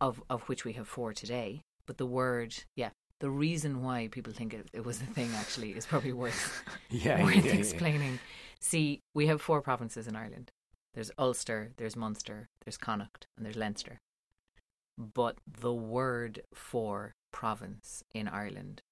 Of 0.00 0.22
of 0.30 0.42
which 0.48 0.64
we 0.64 0.72
have 0.74 0.88
four 0.88 1.12
today. 1.12 1.62
But 1.86 1.98
the 1.98 2.06
word, 2.06 2.54
yeah, 2.76 2.90
the 3.20 3.30
reason 3.30 3.82
why 3.82 4.08
people 4.08 4.32
think 4.32 4.54
it, 4.54 4.68
it 4.72 4.84
was 4.84 5.00
a 5.02 5.06
thing 5.06 5.30
actually 5.36 5.72
is 5.72 5.86
probably 5.86 6.12
worth 6.22 6.62
Yeah, 6.88 7.22
worth 7.22 7.36
yeah, 7.36 7.42
yeah, 7.42 7.52
yeah. 7.52 7.58
explaining. 7.58 8.18
See, 8.60 9.00
we 9.14 9.26
have 9.26 9.40
four 9.42 9.60
provinces 9.62 10.06
in 10.06 10.16
Ireland. 10.16 10.50
There's 10.94 11.10
Ulster, 11.18 11.72
there's 11.76 11.96
Munster, 11.96 12.48
there's 12.64 12.76
Connacht, 12.78 13.26
and 13.36 13.44
there's 13.46 13.56
Leinster. 13.56 14.00
But 14.98 15.38
the 15.46 15.72
word 15.72 16.42
for 16.54 17.14
province 17.32 18.02
in 18.12 18.28
Ireland, 18.28 18.82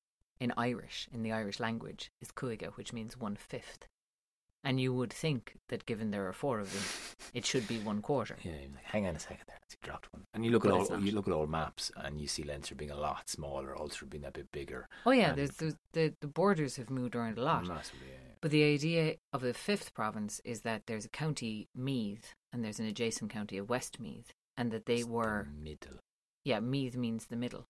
in 0.40 0.52
Irish, 0.56 1.08
in 1.12 1.22
the 1.22 1.32
Irish 1.32 1.60
language, 1.60 2.10
is 2.20 2.30
cúige, 2.32 2.68
which 2.76 2.92
means 2.92 3.16
one 3.18 3.36
fifth. 3.36 3.86
And 4.64 4.80
you 4.80 4.92
would 4.92 5.12
think 5.12 5.54
that 5.68 5.86
given 5.86 6.10
there 6.10 6.26
are 6.28 6.32
four 6.32 6.58
of 6.58 6.72
them, 6.72 6.82
it 7.32 7.46
should 7.46 7.66
be 7.68 7.78
one 7.78 8.02
quarter. 8.02 8.36
Yeah, 8.42 8.52
you're 8.60 8.70
like, 8.74 8.84
hang 8.84 9.06
on 9.06 9.14
a 9.16 9.18
second 9.18 9.44
there. 9.46 9.56
He 9.70 9.76
dropped 9.82 10.12
one. 10.12 10.24
And 10.34 10.44
you 10.44 10.50
look 10.50 10.64
But 10.64 10.72
at 10.72 10.90
all 10.90 11.00
you 11.00 11.12
look 11.12 11.28
at 11.28 11.32
all 11.32 11.46
maps 11.46 11.92
and 11.96 12.20
you 12.20 12.26
see 12.26 12.42
Leinster 12.42 12.74
being 12.74 12.90
a 12.90 12.96
lot 12.96 13.28
smaller, 13.28 13.78
Ulster 13.78 14.06
being 14.06 14.24
a 14.24 14.30
bit 14.32 14.50
bigger. 14.52 14.88
Oh 15.06 15.12
yeah, 15.12 15.32
there's, 15.32 15.52
there's 15.52 15.76
the 15.92 16.12
the 16.20 16.26
borders 16.26 16.76
have 16.76 16.90
moved 16.90 17.14
around 17.14 17.38
a 17.38 17.42
lot. 17.42 17.66
Massively, 17.66 18.08
yeah, 18.08 18.14
yeah. 18.28 18.34
But 18.40 18.50
the 18.50 18.64
idea 18.64 19.14
of 19.32 19.42
the 19.42 19.54
fifth 19.54 19.94
province 19.94 20.40
is 20.44 20.62
that 20.62 20.82
there's 20.86 21.04
a 21.04 21.08
county 21.10 21.68
Meath 21.74 22.34
and 22.52 22.64
there's 22.64 22.80
an 22.80 22.86
adjacent 22.86 23.30
county 23.30 23.58
of 23.58 23.68
Westmeath, 23.70 24.32
and 24.56 24.70
that 24.72 24.86
they 24.86 24.96
It's 24.96 25.04
the 25.06 25.10
were 25.12 25.46
middle. 25.56 25.98
yeah 26.44 26.58
Meath 26.60 26.96
means 26.96 27.26
the 27.26 27.36
middle, 27.36 27.68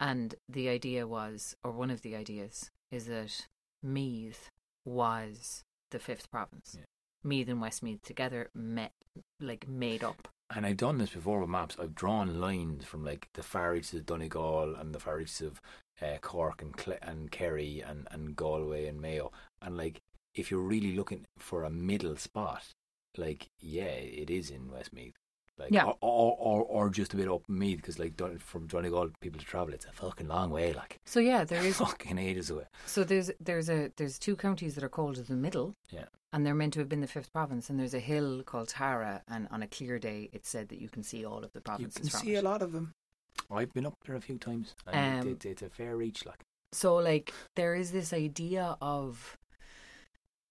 and 0.00 0.34
the 0.48 0.68
idea 0.70 1.06
was, 1.06 1.54
or 1.62 1.72
one 1.72 1.90
of 1.90 2.00
the 2.02 2.16
ideas 2.16 2.70
is 2.90 3.06
that 3.06 3.46
Meath 3.82 4.48
was 4.84 5.62
the 5.92 5.98
fifth 5.98 6.30
province. 6.30 6.74
Yeah. 6.76 6.84
Meath 7.24 7.48
and 7.48 7.60
Westmeath 7.60 8.02
together 8.02 8.50
met 8.54 8.92
like 9.40 9.68
made 9.68 10.02
up. 10.02 10.28
And 10.54 10.66
I've 10.66 10.76
done 10.76 10.98
this 10.98 11.10
before 11.10 11.40
with 11.40 11.48
maps. 11.48 11.76
I've 11.80 11.94
drawn 11.94 12.40
lines 12.40 12.84
from 12.84 13.04
like 13.04 13.28
the 13.34 13.42
far 13.42 13.72
reaches 13.72 14.00
of 14.00 14.06
Donegal 14.06 14.74
and 14.74 14.94
the 14.94 14.98
far 14.98 15.16
reaches 15.16 15.40
of 15.40 15.60
uh, 16.02 16.18
Cork 16.20 16.60
and 16.60 16.76
Cle- 16.76 16.98
and 17.00 17.30
Kerry 17.30 17.80
and, 17.80 18.08
and 18.10 18.34
Galway 18.36 18.86
and 18.86 19.00
Mayo. 19.00 19.30
And 19.62 19.76
like, 19.76 20.00
if 20.34 20.50
you're 20.50 20.60
really 20.60 20.94
looking 20.94 21.24
for 21.38 21.64
a 21.64 21.70
middle 21.70 22.16
spot, 22.16 22.64
like 23.16 23.46
yeah, 23.60 23.84
it 23.84 24.30
is 24.30 24.50
in 24.50 24.70
Westmeath. 24.70 25.14
Like, 25.58 25.70
Yeah. 25.70 25.84
or, 25.84 25.94
or, 26.00 26.64
or, 26.64 26.88
just 26.90 27.12
a 27.12 27.16
bit 27.16 27.28
up 27.28 27.46
me 27.48 27.76
because 27.76 27.98
like 27.98 28.14
from 28.40 28.66
Donegal 28.66 29.10
people 29.20 29.38
to 29.38 29.44
travel, 29.46 29.74
it's 29.74 29.84
a 29.84 29.92
fucking 29.92 30.26
long 30.28 30.50
way. 30.50 30.72
Like 30.72 30.98
So 31.04 31.20
yeah, 31.20 31.44
there 31.44 31.62
is 31.70 31.76
fucking 31.76 32.18
ages 32.18 32.50
away. 32.50 32.64
So 32.86 33.04
there's 33.04 33.30
there's 33.38 33.68
a 33.68 33.90
there's 33.96 34.18
two 34.18 34.34
counties 34.36 34.74
that 34.74 34.84
are 34.84 34.88
called 34.88 35.16
the 35.16 35.34
middle. 35.34 35.76
Yeah. 35.90 36.06
And 36.32 36.46
they're 36.46 36.54
meant 36.54 36.72
to 36.74 36.78
have 36.80 36.88
been 36.88 37.02
the 37.02 37.06
fifth 37.06 37.30
province. 37.32 37.68
And 37.68 37.78
there's 37.78 37.92
a 37.92 38.00
hill 38.00 38.42
called 38.42 38.68
Tara, 38.68 39.22
and 39.28 39.46
on 39.50 39.62
a 39.62 39.66
clear 39.66 39.98
day, 39.98 40.30
it's 40.32 40.48
said 40.48 40.68
that 40.70 40.80
you 40.80 40.88
can 40.88 41.02
see 41.02 41.26
all 41.26 41.44
of 41.44 41.52
the 41.52 41.60
provinces. 41.60 41.96
You 42.06 42.10
can 42.10 42.20
see 42.20 42.34
it. 42.36 42.38
a 42.38 42.42
lot 42.42 42.62
of 42.62 42.72
them. 42.72 42.94
I've 43.50 43.72
been 43.74 43.84
up 43.86 43.98
there 44.06 44.16
a 44.16 44.20
few 44.20 44.38
times, 44.38 44.74
and 44.86 45.22
Um, 45.24 45.28
it, 45.32 45.44
it's 45.44 45.62
a 45.62 45.68
fair 45.68 45.94
reach. 45.96 46.24
Like 46.24 46.40
So 46.72 46.96
like 46.96 47.32
there 47.56 47.74
is 47.74 47.92
this 47.92 48.12
idea 48.14 48.78
of 48.80 49.36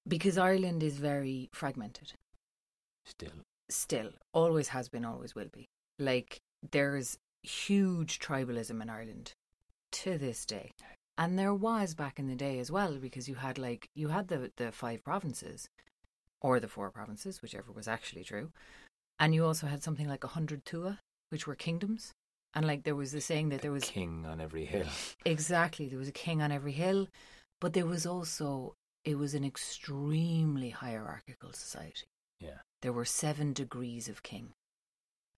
because 0.08 0.38
Ireland 0.38 0.84
is 0.84 0.98
very 0.98 1.50
fragmented 1.52 2.14
still, 3.06 3.32
still, 3.72 4.12
always 4.34 4.70
has 4.70 4.90
been, 4.90 5.06
always 5.06 5.36
will 5.36 5.50
be. 5.52 5.68
Like 6.00 6.42
there's 6.72 7.18
huge 7.44 8.20
tribalism 8.20 8.82
in 8.82 8.90
Ireland 8.90 9.34
to 9.92 10.18
this 10.18 10.46
day. 10.46 10.72
And 11.18 11.38
there 11.38 11.54
was 11.54 11.94
back 11.94 12.20
in 12.20 12.28
the 12.28 12.36
day 12.36 12.60
as 12.60 12.72
well, 12.72 12.98
because 12.98 13.28
you 13.28 13.36
had 13.36 13.58
like 13.58 13.90
you 13.94 14.08
had 14.10 14.28
the 14.28 14.52
the 14.56 14.72
five 14.72 15.04
provinces, 15.04 15.70
or 16.42 16.60
the 16.60 16.68
four 16.68 16.90
provinces, 16.90 17.42
whichever 17.42 17.72
was 17.72 17.88
actually 17.88 18.24
true, 18.24 18.52
and 19.20 19.36
you 19.36 19.46
also 19.46 19.68
had 19.68 19.84
something 19.84 20.08
like 20.08 20.24
a 20.24 20.30
hundred 20.30 20.66
tua, 20.66 21.00
which 21.30 21.46
were 21.46 21.56
kingdoms, 21.56 22.14
and 22.56 22.66
like 22.66 22.84
there 22.84 22.96
was 22.96 23.12
the 23.12 23.22
saying 23.22 23.50
that 23.50 23.62
there 23.62 23.72
was 23.72 23.84
a 23.84 23.92
king 23.92 24.26
on 24.26 24.42
every 24.42 24.66
hill. 24.66 24.88
exactly 25.26 25.88
there 25.88 26.00
was 26.00 26.08
a 26.08 26.14
king 26.14 26.42
on 26.42 26.52
every 26.52 26.72
hill, 26.72 27.08
but 27.60 27.74
there 27.74 27.86
was 27.86 28.06
also 28.06 28.74
it 29.04 29.18
was 29.18 29.34
an 29.34 29.44
extremely 29.44 30.70
hierarchical 30.70 31.54
society. 31.54 32.08
Yeah. 32.42 32.58
There 32.82 32.92
were 32.94 33.06
seven 33.06 33.54
degrees 33.54 34.10
of 34.10 34.24
king, 34.24 34.54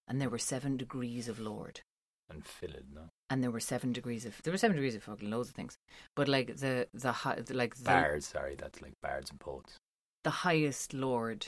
and 0.07 0.19
there 0.21 0.29
were 0.29 0.37
seven 0.39 0.77
degrees 0.77 1.27
of 1.27 1.39
lord, 1.39 1.81
and 2.29 2.45
filled, 2.45 2.85
no 2.93 3.09
and 3.29 3.43
there 3.43 3.51
were 3.51 3.59
seven 3.59 3.91
degrees 3.91 4.25
of 4.25 4.41
there 4.43 4.53
were 4.53 4.57
seven 4.57 4.75
degrees 4.77 4.95
of 4.95 5.03
fucking 5.03 5.29
loads 5.29 5.49
of 5.49 5.55
things. 5.55 5.75
But 6.15 6.27
like 6.27 6.57
the 6.57 6.87
the 6.93 7.11
hi- 7.11 7.41
the- 7.41 7.53
like 7.53 7.75
the, 7.75 7.83
bards. 7.83 8.27
Sorry, 8.27 8.55
that's 8.55 8.81
like 8.81 8.93
bards 9.01 9.29
and 9.29 9.39
poets. 9.39 9.75
the 10.23 10.29
highest 10.29 10.93
lord 10.93 11.47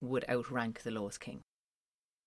would 0.00 0.24
outrank 0.28 0.82
the 0.82 0.90
lowest 0.92 1.18
king. 1.20 1.40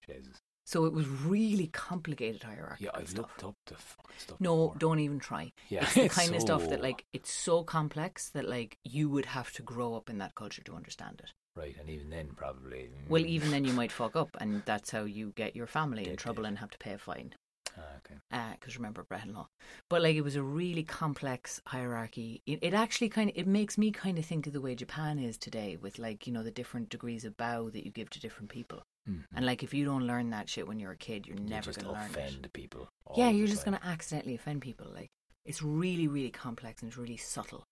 Jesus. 0.06 0.38
So 0.66 0.86
it 0.86 0.94
was 0.94 1.08
really 1.08 1.68
complicated 1.68 2.44
hierarchy. 2.44 2.84
Yeah, 2.86 2.92
I've 2.94 3.10
stuff. 3.10 3.18
looked 3.26 3.44
up 3.44 3.56
the 3.66 3.76
fucking 3.76 4.16
stuff. 4.20 4.40
No, 4.40 4.68
before. 4.68 4.78
don't 4.80 5.00
even 5.00 5.20
try. 5.20 5.52
Yeah, 5.70 5.82
It's 5.84 5.94
the 5.96 6.10
kind 6.10 6.36
of 6.36 6.42
stuff 6.42 6.70
that 6.70 6.82
like 6.82 7.06
it's 7.14 7.32
so 7.32 7.64
complex 7.64 8.30
that 8.32 8.48
like 8.48 8.78
you 8.84 9.10
would 9.10 9.26
have 9.28 9.52
to 9.54 9.62
grow 9.64 9.96
up 9.96 10.10
in 10.10 10.18
that 10.20 10.36
culture 10.36 10.62
to 10.64 10.76
understand 10.76 11.22
it. 11.24 11.32
Right, 11.56 11.76
and 11.80 11.90
even 11.90 12.10
then 12.10 12.30
probably. 12.36 12.90
Well, 13.10 13.22
mm, 13.24 13.28
even 13.28 13.52
then 13.52 13.66
you 13.66 13.74
might 13.74 13.92
fuck 13.92 14.16
up, 14.16 14.30
and 14.40 14.62
that's 14.66 14.92
how 14.92 15.04
you 15.04 15.34
get 15.36 15.56
your 15.56 15.68
family 15.68 16.04
in 16.04 16.10
Dead, 16.12 16.18
trouble 16.18 16.44
dead. 16.44 16.50
and 16.50 16.58
have 16.60 16.70
to 16.72 16.78
pay 16.78 16.94
a 16.94 16.98
fine. 16.98 17.34
Ah, 17.78 17.82
okay. 17.98 18.16
because 18.60 18.76
remember 18.78 19.04
Brehon 19.04 19.34
law. 19.34 19.48
But 19.90 20.02
like 20.02 20.16
it 20.16 20.22
was 20.22 20.36
a 20.36 20.44
really 20.44 20.84
complex 20.84 21.62
hierarchy. 21.66 22.42
It, 22.46 22.60
it 22.62 22.74
actually 22.74 23.10
kind 23.10 23.30
of 23.30 23.38
it 23.38 23.48
makes 23.48 23.78
me 23.78 23.92
kind 23.92 24.18
of 24.18 24.26
think 24.26 24.48
of 24.48 24.54
the 24.54 24.60
way 24.62 24.76
Japan 24.76 25.20
is 25.20 25.38
today, 25.38 25.78
with 25.80 25.98
like 26.00 26.26
you 26.28 26.34
know 26.34 26.44
the 26.44 26.52
different 26.52 26.90
degrees 26.90 27.26
of 27.26 27.38
bow 27.38 27.70
that 27.70 27.86
you 27.86 27.92
give 27.92 28.10
to 28.12 28.20
different 28.20 28.50
people. 28.50 28.84
Mhm. 29.10 29.24
And 29.36 29.46
like 29.46 29.64
if 29.64 29.74
you 29.74 29.86
don't 29.86 30.08
learn 30.08 30.30
that 30.32 30.50
shit 30.50 30.68
when 30.68 30.80
you're 30.80 30.92
a 30.92 30.98
kid, 30.98 31.28
you're 31.28 31.38
You 31.38 31.44
never 31.44 31.66
just 31.72 31.80
gonna 31.80 31.94
learn 31.94 32.06
it. 32.06 32.12
offend 32.12 32.54
people. 32.54 32.90
all 33.06 33.16
Yeah, 33.18 33.32
the 33.32 33.38
you're 33.38 33.48
just 33.48 33.64
time. 33.64 33.74
going 33.74 33.82
to 33.82 33.88
accidentally 33.88 34.36
offend 34.36 34.62
people. 34.62 34.88
Like 34.94 35.10
it's 35.50 35.64
really, 35.64 36.08
really 36.08 36.30
complex 36.30 36.84
and 36.84 36.90
it's 36.90 36.98
really 36.98 37.18
subtle. 37.18 37.66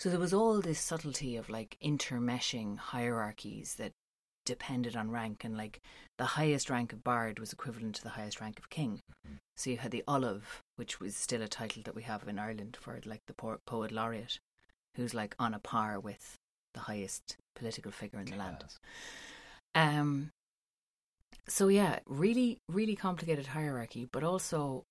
So 0.00 0.10
there 0.10 0.18
was 0.18 0.34
all 0.34 0.60
this 0.60 0.80
subtlety 0.80 1.36
of 1.36 1.48
like 1.48 1.76
intermeshing 1.80 2.76
hierarchies 2.76 3.76
that 3.76 3.92
depended 4.44 4.96
on 4.96 5.12
rank, 5.12 5.44
and 5.44 5.56
like 5.56 5.80
the 6.18 6.24
highest 6.24 6.68
rank 6.68 6.92
of 6.92 7.04
bard 7.04 7.38
was 7.38 7.52
equivalent 7.52 7.94
to 7.94 8.02
the 8.02 8.08
highest 8.18 8.40
rank 8.40 8.58
of 8.58 8.68
king. 8.68 9.00
Mhm. 9.24 9.36
So 9.56 9.70
you 9.70 9.76
had 9.76 9.92
the 9.92 10.02
ollamh, 10.08 10.42
which 10.74 10.98
was 10.98 11.16
still 11.16 11.40
a 11.40 11.46
title 11.46 11.84
that 11.84 11.94
we 11.94 12.02
have 12.02 12.26
in 12.26 12.38
Ireland 12.38 12.76
for 12.80 13.00
like 13.04 13.22
the 13.26 13.34
po- 13.34 13.60
poet 13.64 13.92
laureate, 13.92 14.40
who's 14.96 15.14
like 15.14 15.36
on 15.38 15.54
a 15.54 15.60
par 15.60 16.00
with 16.00 16.36
the 16.74 16.80
highest 16.80 17.36
political 17.54 17.92
figure 17.92 18.18
in 18.18 18.26
the 18.26 18.36
land. 18.36 18.64
Um. 19.76 20.32
So 21.46 21.68
yeah, 21.68 22.00
really, 22.06 22.58
really 22.68 22.96
complicated 22.96 23.46
hierarchy, 23.46 24.08
but 24.10 24.24
also 24.24 24.84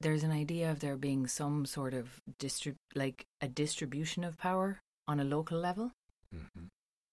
there's 0.00 0.22
an 0.22 0.32
idea 0.32 0.70
of 0.70 0.80
there 0.80 0.96
being 0.96 1.26
some 1.26 1.64
sort 1.66 1.94
of 1.94 2.20
distrib 2.38 2.76
like 2.94 3.26
a 3.40 3.48
distribution 3.48 4.24
of 4.24 4.36
power 4.38 4.80
on 5.08 5.20
a 5.20 5.24
local 5.24 5.58
level 5.58 5.92
Mhm. 6.34 6.68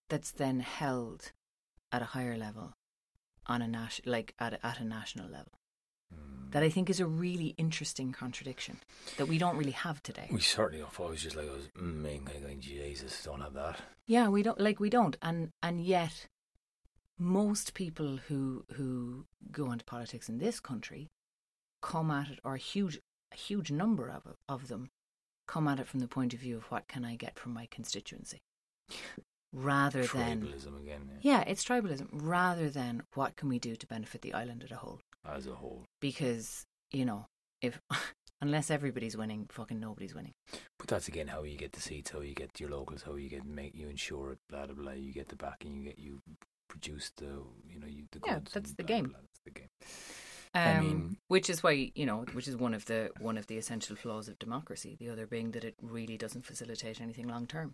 that's 0.10 0.32
then 0.32 0.60
held 0.60 1.32
at 1.92 2.02
a 2.02 2.06
higher 2.06 2.38
level 2.38 2.74
on 3.46 3.62
a 3.62 3.68
nas- 3.68 4.02
like 4.06 4.34
at 4.40 4.54
a, 4.54 4.66
at 4.66 4.80
a 4.80 4.84
national 4.84 5.30
level. 5.30 5.52
Mm. 6.14 6.52
That 6.52 6.64
I 6.64 6.70
think 6.70 6.90
is 6.90 7.00
a 7.00 7.06
really 7.08 7.56
interesting 7.58 8.12
contradiction 8.12 8.80
that 9.18 9.28
we 9.28 9.38
don't 9.38 9.58
really 9.58 9.72
have 9.72 10.02
today. 10.04 10.28
We 10.32 10.42
certainly 10.42 10.80
don't. 10.84 11.00
I 11.00 11.10
was 11.10 11.22
just 11.24 11.36
like 11.36 11.50
I 11.50 11.54
was 11.54 11.68
mm, 11.70 12.42
going, 12.42 12.60
Jesus, 12.60 13.24
don't 13.24 13.42
have 13.42 13.54
that. 13.54 13.80
Yeah, 14.06 14.28
we 14.30 14.44
don't 14.44 14.60
like 14.60 14.80
we 14.80 14.90
don't, 14.90 15.18
and 15.22 15.50
and 15.62 15.82
yet 15.84 16.28
most 17.18 17.74
people 17.74 18.18
who 18.28 18.66
who 18.74 19.26
go 19.52 19.72
into 19.72 19.86
politics 19.86 20.30
in 20.30 20.38
this 20.40 20.60
country 20.60 21.10
come 21.84 22.10
at 22.10 22.30
it, 22.30 22.40
or 22.44 22.56
a 22.56 22.58
huge 22.58 22.98
a 23.32 23.36
huge 23.36 23.70
number 23.72 24.10
of 24.10 24.24
of 24.50 24.68
them 24.70 24.90
come 25.48 25.68
at 25.68 25.80
it 25.80 25.88
from 25.88 26.00
the 26.00 26.08
point 26.08 26.34
of 26.34 26.40
view 26.40 26.56
of 26.58 26.64
what 26.72 26.88
can 26.88 27.04
I 27.06 27.16
get 27.16 27.38
from 27.38 27.54
my 27.54 27.68
constituency, 27.70 28.40
rather 29.52 30.06
than 30.06 30.42
Tribalism 30.42 30.82
again, 30.82 31.10
yeah, 31.22 31.38
yeah, 31.40 31.44
it's 31.46 31.64
tribalism 31.64 32.08
rather 32.12 32.70
than 32.70 33.04
what 33.14 33.36
can 33.36 33.50
we 33.50 33.60
do 33.60 33.76
to 33.76 33.88
benefit 33.88 34.22
the 34.22 34.34
island 34.34 34.64
as 34.64 34.72
a 34.72 34.76
whole. 34.78 35.00
as 35.26 35.46
a 35.48 35.54
whole. 35.56 35.84
Because 36.02 36.66
you 36.92 37.06
know 37.06 37.26
if 37.62 37.80
unless 38.42 38.72
everybody's 38.72 39.16
winning, 39.18 39.48
fucking 39.52 39.80
nobody's 39.80 40.16
winning. 40.16 40.34
But 40.80 40.88
that's 40.88 41.08
again 41.08 41.28
how 41.28 41.44
you 41.44 41.58
get 41.58 41.72
the 41.74 41.82
seats, 41.82 42.12
how 42.12 42.22
you 42.22 42.34
get 42.34 42.60
your 42.60 42.70
locals, 42.70 43.04
how 43.04 43.16
you 43.16 43.30
get 43.30 43.46
make 43.46 43.76
you 43.76 43.88
insure 43.90 44.32
it, 44.32 44.40
blah 44.50 44.66
blah 44.66 44.76
blah. 44.76 44.92
You 44.94 45.14
get 45.14 45.30
the 45.30 45.36
backing, 45.36 45.76
you 45.78 45.84
get 45.84 46.00
you 46.00 46.20
produce 46.70 47.12
the 47.18 47.44
you 47.70 47.80
know 47.80 47.88
you 47.88 48.06
the 48.12 48.20
Yeah, 48.26 48.36
goods. 48.40 48.52
that's 48.54 48.74
the 48.74 48.84
blah, 48.84 48.96
game. 48.96 49.06
blah, 49.10 49.20
that's 49.22 49.42
the 49.46 49.52
game. 49.52 49.70
Um, 50.56 50.62
I 50.78 50.80
mean- 50.82 51.18
which 51.30 51.50
is 51.50 51.64
why 51.64 51.92
you 51.96 52.06
know, 52.06 52.26
which 52.34 52.48
is 52.48 52.56
one 52.56 52.74
of 52.74 52.86
the 52.86 53.10
one 53.20 53.38
of 53.38 53.48
the 53.48 53.58
essential 53.58 53.96
flaws 53.96 54.28
of 54.28 54.38
democracy. 54.40 54.96
The 55.00 55.10
other 55.10 55.26
being 55.26 55.52
that 55.52 55.64
it 55.64 55.76
really 55.82 56.18
doesn't 56.18 56.46
facilitate 56.46 57.02
anything 57.02 57.28
long 57.28 57.48
term. 57.48 57.74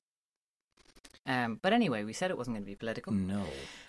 Um, 1.25 1.59
but 1.61 1.73
anyway, 1.73 2.03
we 2.05 2.13
said 2.13 2.31
it 2.31 2.37
wasn't 2.37 2.55
going 2.55 2.63
to 2.63 2.69
be 2.71 2.75
political. 2.75 3.13
No, 3.13 3.43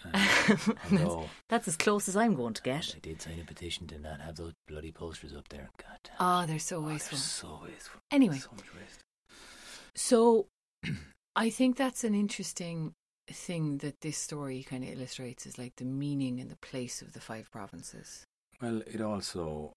uh, 0.05 0.11
that's, 0.90 1.16
that's 1.48 1.68
as 1.68 1.76
close 1.76 2.09
as 2.09 2.16
I'm 2.16 2.35
going 2.35 2.55
to 2.55 2.62
get. 2.62 2.92
I 2.96 2.98
did 2.98 3.22
sign 3.22 3.38
a 3.40 3.44
petition 3.44 3.87
to 3.88 3.98
not 3.98 4.20
have 4.20 4.37
those 4.37 4.53
bloody 4.68 4.90
posters 4.92 5.35
up 5.35 5.48
there. 5.48 5.70
God, 5.79 5.98
damn. 6.05 6.14
Ah, 6.18 6.44
they're 6.46 6.59
so 6.59 6.79
Oh, 6.79 6.81
they're 6.81 6.90
wasteful. 6.94 7.18
so 7.18 7.61
wasteful. 7.64 8.00
Anyway, 8.11 8.38
so 8.38 8.50
much 8.57 8.66
waste. 8.74 9.05
so 9.94 10.46
I 11.37 11.50
think 11.50 11.76
that's 11.76 12.05
an 12.05 12.14
interesting 12.14 12.94
thing 13.31 13.79
that 13.79 14.00
this 14.00 14.18
story 14.18 14.62
kind 14.68 14.83
of 14.83 14.90
illustrates 14.90 15.46
is 15.46 15.57
like 15.57 15.76
the 15.76 15.85
meaning 15.85 16.40
and 16.40 16.50
the 16.50 16.57
place 16.57 17.00
of 17.00 17.12
the 17.12 17.20
five 17.20 17.50
provinces. 17.50 18.26
Well, 18.60 18.82
it 18.86 19.00
also, 19.00 19.72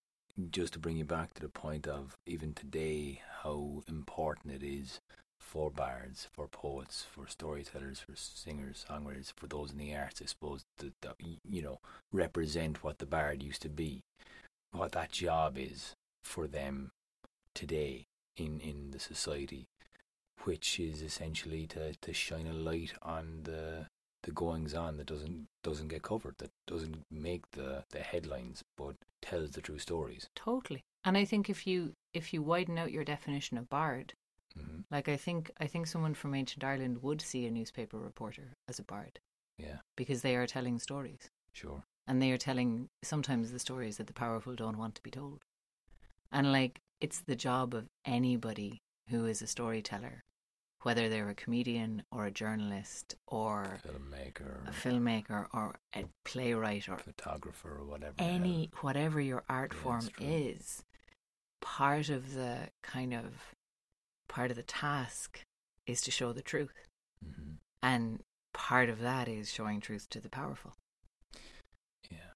just 0.52 0.74
to 0.74 0.80
bring 0.80 0.98
you 0.98 1.06
back 1.06 1.34
to 1.34 1.42
the 1.42 1.48
point 1.48 1.88
of 1.88 2.18
even 2.26 2.54
today, 2.54 3.22
how 3.44 3.82
important 3.88 4.54
it 4.54 4.64
is 4.64 5.00
for 5.40 5.72
bards, 5.72 6.28
for 6.34 6.48
poets, 6.50 7.06
for 7.10 7.28
storytellers, 7.28 8.00
for 8.00 8.16
singers, 8.16 8.86
songwriters, 8.90 9.32
for 9.38 9.48
those 9.48 9.72
in 9.72 9.78
the 9.78 9.96
arts, 9.96 10.22
I 10.22 10.26
suppose, 10.26 10.64
that, 10.80 10.94
that 11.02 11.16
you 11.50 11.62
know, 11.62 11.80
represent 12.12 12.84
what 12.84 12.98
the 12.98 13.06
bard 13.06 13.42
used 13.42 13.62
to 13.62 13.70
be, 13.70 14.02
what 14.72 14.92
that 14.94 15.12
job 15.12 15.58
is 15.58 15.94
for 16.24 16.48
them 16.48 16.92
today 17.56 18.04
in, 18.36 18.60
in 18.60 18.92
the 18.92 19.00
society, 19.00 19.66
which 20.44 20.78
is 20.78 21.02
essentially 21.02 21.68
to, 21.68 21.94
to 22.02 22.14
shine 22.14 22.48
a 22.48 22.54
light 22.54 22.94
on 23.02 23.42
the 23.44 23.86
the 24.24 24.32
goings 24.32 24.74
on 24.74 24.98
that 24.98 25.08
doesn't 25.08 25.48
doesn't 25.64 25.90
get 25.90 26.02
covered, 26.04 26.36
that 26.40 26.52
doesn't 26.68 27.04
make 27.12 27.50
the, 27.52 27.84
the 27.92 28.00
headlines, 28.00 28.64
but 28.78 28.96
tells 29.22 29.52
the 29.52 29.62
true 29.62 29.80
stories. 29.80 30.28
Totally. 30.36 30.82
And 31.06 31.18
I 31.18 31.26
think 31.26 31.50
if 31.50 31.68
you 31.68 31.94
if 32.14 32.34
you 32.34 32.42
widen 32.42 32.78
out 32.78 32.92
your 32.92 33.04
definition 33.04 33.58
of 33.58 33.70
bard, 33.70 34.14
hmm 34.58 34.82
Like 34.92 35.10
I 35.10 35.18
think 35.18 35.52
I 35.60 35.68
think 35.68 35.88
someone 35.88 36.14
from 36.14 36.34
ancient 36.36 36.64
Ireland 36.64 37.02
would 37.04 37.22
see 37.22 37.46
a 37.46 37.52
newspaper 37.52 37.98
reporter 38.00 38.54
as 38.70 38.80
a 38.80 38.84
bard 38.84 39.20
Yeah, 39.58 39.80
because 39.98 40.22
they 40.22 40.36
are 40.36 40.48
telling 40.48 40.80
stories 40.80 41.30
sure. 41.54 41.84
and 42.08 42.22
they 42.22 42.32
are 42.32 42.38
telling 42.38 42.90
sometimes 43.04 43.52
the 43.52 43.60
stories 43.60 43.98
that 43.98 44.08
the 44.08 44.14
powerful 44.14 44.56
don't 44.56 44.78
want 44.78 44.96
to 44.96 45.04
be 45.04 45.12
told. 45.12 45.42
And 46.32 46.52
like 46.52 46.80
it's 47.02 47.20
the 47.22 47.36
job 47.36 47.74
of 47.74 47.86
anybody 48.06 48.80
who 49.10 49.26
is 49.26 49.42
a 49.42 49.48
storyteller, 49.48 50.23
whether 50.84 51.10
they're 51.10 51.30
a 51.30 51.36
comedian 51.36 52.04
or 52.12 52.26
a 52.26 52.32
journalist 52.32 53.16
or 53.28 53.80
Filmmaker, 53.86 54.68
a 54.68 54.72
filmmaker 54.72 55.48
or 55.54 55.76
a 55.96 56.06
playwright 56.24 56.88
or 56.88 56.98
photographer, 56.98 57.78
or 57.80 57.86
whatever. 57.86 58.16
any 58.20 58.70
whatever 58.82 59.20
your 59.20 59.44
art 59.50 59.72
Yeah, 59.74 59.82
form 59.82 60.10
is 60.20 60.84
part 61.62 62.10
of 62.10 62.34
the 62.34 62.70
kind 62.82 63.14
of 63.14 63.56
part 64.28 64.52
of 64.52 64.58
the 64.58 64.64
task 64.64 65.42
is 65.88 66.02
to 66.02 66.12
show 66.12 66.34
the 66.34 66.42
truth. 66.42 66.74
Hmm 67.24 67.54
and 67.84 68.22
part 68.54 68.90
of 68.90 69.00
that 69.02 69.28
is 69.28 69.52
showing 69.52 69.82
truth 69.82 70.08
to 70.10 70.22
the 70.22 70.30
powerful. 70.30 70.74
Yeah, 72.10 72.32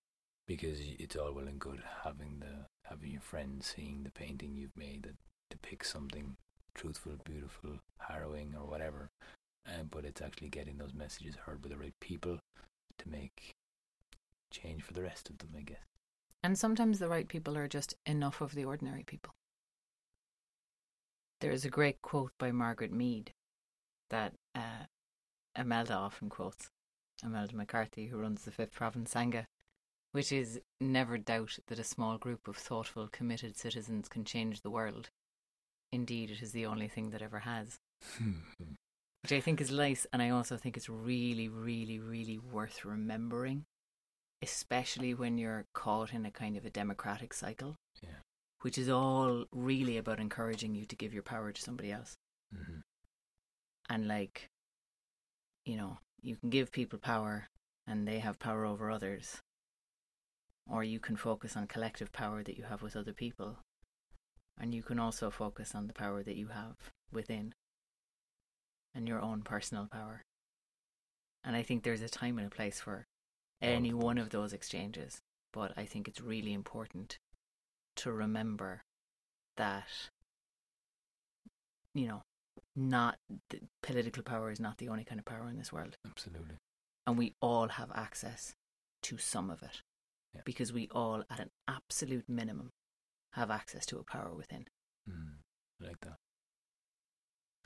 because 0.46 0.80
it's 0.82 1.16
all 1.16 1.34
well 1.34 1.48
and 1.48 1.60
good 1.60 1.82
having 2.04 2.40
the 2.40 2.66
having 2.90 3.12
your 3.12 3.22
friends 3.22 3.74
seeing 3.76 4.04
the 4.04 4.12
painting 4.12 4.56
you've 4.56 4.76
made 4.76 5.04
that 5.04 5.16
depicts 5.50 5.92
something 5.92 6.36
truthful, 6.78 7.14
beautiful, 7.26 7.72
harrowing, 8.00 8.54
or 8.58 8.66
whatever. 8.66 9.10
Uh, 9.68 9.84
but 9.92 10.06
it's 10.06 10.22
actually 10.22 10.48
getting 10.50 10.78
those 10.78 10.94
messages 10.94 11.36
heard 11.46 11.62
by 11.62 11.68
the 11.70 11.78
right 11.78 11.94
people 12.00 12.40
to 12.98 13.10
make 13.10 13.54
change 14.52 14.82
for 14.82 14.94
the 14.94 15.04
rest 15.04 15.30
of 15.30 15.38
them, 15.40 15.50
I 15.58 15.62
guess. 15.62 15.84
and 16.44 16.58
sometimes 16.58 17.00
the 17.00 17.10
right 17.10 17.28
people 17.28 17.58
are 17.58 17.68
just 17.68 17.96
enough 18.06 18.40
of 18.42 18.54
the 18.56 18.64
ordinary 18.64 19.04
people 19.04 19.34
there 21.42 21.52
is 21.52 21.66
a 21.66 21.70
great 21.70 22.02
quote 22.02 22.32
by 22.40 22.52
margaret 22.52 22.92
mead 22.92 23.32
that 24.10 24.34
uh, 24.56 24.86
Imelda 25.58 25.94
often 25.94 26.30
quotes 26.30 26.70
Imelda 27.24 27.56
McCarthy 27.56 28.08
who 28.08 28.18
runs 28.20 28.44
the 28.46 28.52
fifth 28.52 28.74
province 28.74 29.14
Sangha 29.14 29.46
which 30.12 30.32
is 30.32 30.60
never 30.80 31.18
doubt 31.18 31.60
that 31.68 31.80
a 31.80 31.84
small 31.84 32.18
group 32.18 32.48
of 32.48 32.56
thoughtful 32.58 33.08
committed 33.12 33.58
citizens 33.58 34.08
can 34.08 34.24
change 34.24 34.62
the 34.62 34.70
world 34.72 35.10
indeed 35.92 36.32
it 36.32 36.42
is 36.42 36.52
the 36.52 36.66
only 36.66 36.88
thing 36.88 37.10
that 37.12 37.22
ever 37.22 37.40
has 37.40 37.80
which 39.28 39.32
I 39.32 39.42
think 39.42 39.60
is 39.60 39.72
nice, 39.72 40.08
and 40.14 40.22
I 40.22 40.30
also 40.30 40.56
think 40.56 40.78
it's 40.78 40.88
really, 40.88 41.50
really, 41.50 42.00
really 42.00 42.38
worth 42.38 42.86
remembering, 42.86 43.66
especially 44.42 45.14
when 45.14 45.38
you're 45.38 45.66
caught 45.74 46.14
in 46.14 46.26
a 46.26 46.32
kind 46.32 46.56
of 46.56 46.66
a 46.66 46.70
democratic 46.70 47.34
cycle, 47.34 47.76
yeah. 48.02 48.22
which 48.62 48.78
is 48.78 48.88
all 48.88 49.44
really 49.52 49.98
about 49.98 50.22
encouraging 50.22 50.76
you 50.76 50.86
to 50.86 50.96
give 50.96 51.14
your 51.14 51.24
power 51.24 51.52
to 51.52 51.62
somebody 51.62 51.92
else. 51.92 52.16
hmm 52.54 52.80
And 53.90 54.08
like, 54.08 54.48
you 55.66 55.76
know, 55.76 55.98
you 56.22 56.38
can 56.38 56.50
give 56.50 56.72
people 56.72 57.00
power 57.00 57.50
and 57.86 58.08
they 58.08 58.20
have 58.20 58.40
power 58.40 58.66
over 58.66 58.90
others, 58.90 59.42
or 60.70 60.86
you 60.86 61.02
can 61.02 61.18
focus 61.18 61.58
on 61.58 61.68
collective 61.68 62.14
power 62.14 62.44
that 62.44 62.58
you 62.58 62.64
have 62.64 62.82
with 62.82 62.96
other 62.96 63.14
people, 63.14 63.58
and 64.60 64.74
you 64.74 64.84
can 64.84 65.00
also 65.00 65.30
focus 65.30 65.74
on 65.76 65.88
the 65.88 65.94
power 65.94 66.24
that 66.24 66.36
you 66.36 66.48
have 66.48 66.76
within 67.12 67.54
and 68.96 69.08
your 69.08 69.22
own 69.22 69.42
personal 69.42 69.88
power. 69.92 70.24
And 71.44 71.56
I 71.56 71.62
think 71.64 71.84
there's 71.84 72.02
a 72.02 72.10
time 72.10 72.38
and 72.38 72.48
a 72.48 72.56
place 72.56 72.80
for 72.80 73.06
any 73.62 73.94
one 73.94 74.18
of 74.18 74.30
those 74.30 74.54
exchanges, 74.54 75.22
but 75.54 75.72
I 75.78 75.86
think 75.86 76.08
it's 76.08 76.22
really 76.22 76.54
important 76.54 77.18
to 77.98 78.12
remember 78.12 78.82
that 79.56 79.88
you 81.96 82.08
know 82.08 82.22
not 82.76 83.18
the 83.50 83.60
political 83.82 84.22
power 84.22 84.52
is 84.52 84.60
not 84.60 84.78
the 84.78 84.88
only 84.88 85.04
kind 85.04 85.18
of 85.20 85.26
power 85.26 85.50
in 85.50 85.58
this 85.58 85.74
world 85.74 85.98
Absolutely. 86.06 86.56
and 87.08 87.18
we 87.18 87.34
all 87.42 87.68
have 87.70 87.92
access 87.96 88.54
to 89.02 89.18
some 89.18 89.50
of 89.50 89.64
it 89.64 89.82
Yeah. 90.36 90.42
because 90.46 90.72
we 90.72 90.88
all 90.92 91.24
at 91.30 91.40
an 91.40 91.50
absolute 91.68 92.30
minimum 92.30 92.70
have 93.32 93.52
access 93.52 93.86
to 93.88 94.00
a 94.00 94.04
power 94.04 94.34
within. 94.36 94.66
Mm, 95.10 95.38
I 95.82 95.88
like 95.88 96.00
that. 96.02 96.18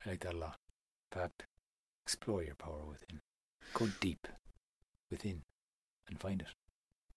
I 0.06 0.10
like 0.10 0.19
that 0.21 0.34
a 0.34 0.38
lot. 0.38 0.58
Fact, 1.12 1.43
explore 2.06 2.43
your 2.43 2.56
power 2.56 2.86
within. 2.88 3.19
Go 3.74 3.88
deep 4.00 4.28
within 5.10 5.43
and 6.08 6.19
find 6.19 6.41
it. 6.41 6.47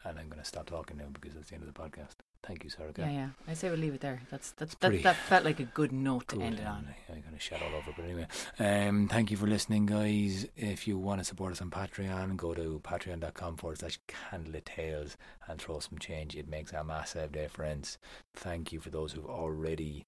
And 0.05 0.19
I'm 0.19 0.29
going 0.29 0.41
to 0.43 0.47
stop 0.47 0.67
talking 0.67 0.99
now 0.99 1.07
because 1.13 1.35
that's 1.35 1.49
the 1.49 1.55
end 1.55 1.65
of 1.67 1.73
the 1.73 1.81
podcast. 1.81 2.17
Thank 2.47 2.63
you, 2.63 2.69
Sarah. 2.69 2.93
Yeah, 2.99 3.11
yeah. 3.11 3.29
I 3.49 3.55
say 3.55 3.71
we'll 3.71 3.79
leave 3.79 3.95
it 3.95 4.01
there. 4.03 4.21
That's 4.31 4.51
that's 4.53 4.75
that, 4.77 5.03
that 5.03 5.17
felt 5.17 5.45
like 5.45 5.61
a 5.61 5.65
good 5.65 5.93
note 5.93 6.29
to 6.29 6.43
end 6.43 6.59
it 6.59 6.67
on. 6.67 6.87
I'm 7.09 7.23
going 7.23 7.33
to 7.33 7.41
shout 7.41 7.63
all 7.63 7.75
over, 7.75 7.91
but 7.97 8.05
anyway. 8.05 8.27
Um, 8.59 9.09
thank 9.09 9.31
you 9.31 9.39
for 9.39 9.47
listening, 9.47 9.87
guys. 9.87 10.47
If 10.55 10.87
you 10.87 10.99
want 10.99 11.21
to 11.21 11.25
support 11.25 11.53
us 11.53 11.63
on 11.63 11.71
Patreon, 11.71 12.37
go 12.37 12.53
to 12.53 12.81
patreon.com 12.85 13.57
forward 13.57 13.79
slash 13.79 13.99
candlelit 14.09 14.67
tales 14.67 15.17
and 15.49 15.59
throw 15.59 15.81
some 15.81 15.99
change. 15.99 16.37
It 16.37 16.47
makes 16.47 16.73
a 16.73 16.85
massive 16.85 17.33
difference. 17.33 17.97
Thank 18.35 18.73
you 18.73 18.81
for 18.81 18.91
those 18.91 19.13
who've 19.13 19.25
already 19.25 20.05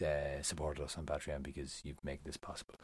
uh, 0.00 0.40
supported 0.42 0.82
us 0.82 0.96
on 0.96 1.04
Patreon 1.04 1.42
because 1.42 1.80
you've 1.84 2.02
made 2.04 2.20
this 2.24 2.36
possible. 2.36 2.76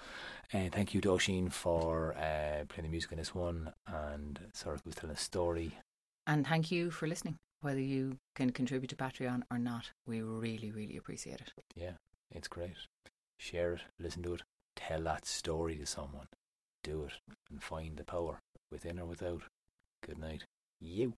And 0.53 0.73
thank 0.73 0.93
you 0.93 1.01
to 1.03 1.09
Oshin 1.11 1.51
for 1.53 2.15
uh, 2.17 2.65
playing 2.69 2.83
the 2.83 2.89
music 2.89 3.13
in 3.13 3.19
this 3.19 3.35
one 3.35 3.73
and 3.87 4.41
Sarah 4.53 4.79
was 4.85 4.95
telling 4.97 5.15
a 5.15 5.19
story. 5.19 5.79
And 6.27 6.47
thank 6.47 6.71
you 6.71 6.91
for 6.91 7.07
listening. 7.07 7.39
Whether 7.61 7.81
you 7.81 8.19
can 8.35 8.51
contribute 8.51 8.89
to 8.89 8.97
Patreon 8.97 9.43
or 9.51 9.59
not, 9.59 9.91
we 10.07 10.21
really, 10.23 10.71
really 10.71 10.97
appreciate 10.97 11.41
it. 11.41 11.53
Yeah, 11.75 11.93
it's 12.31 12.49
great. 12.49 12.77
Share 13.39 13.75
it, 13.75 13.81
listen 13.99 14.23
to 14.25 14.35
it, 14.35 14.43
tell 14.75 15.03
that 15.03 15.27
story 15.27 15.77
to 15.77 15.87
someone. 15.87 16.29
Do 16.83 17.05
it 17.05 17.13
and 17.51 17.63
find 17.63 17.97
the 17.97 18.05
power 18.05 18.41
within 18.71 18.99
or 18.99 19.07
without. 19.07 19.43
Good 20.05 20.19
night. 20.19 20.45
You. 20.81 21.15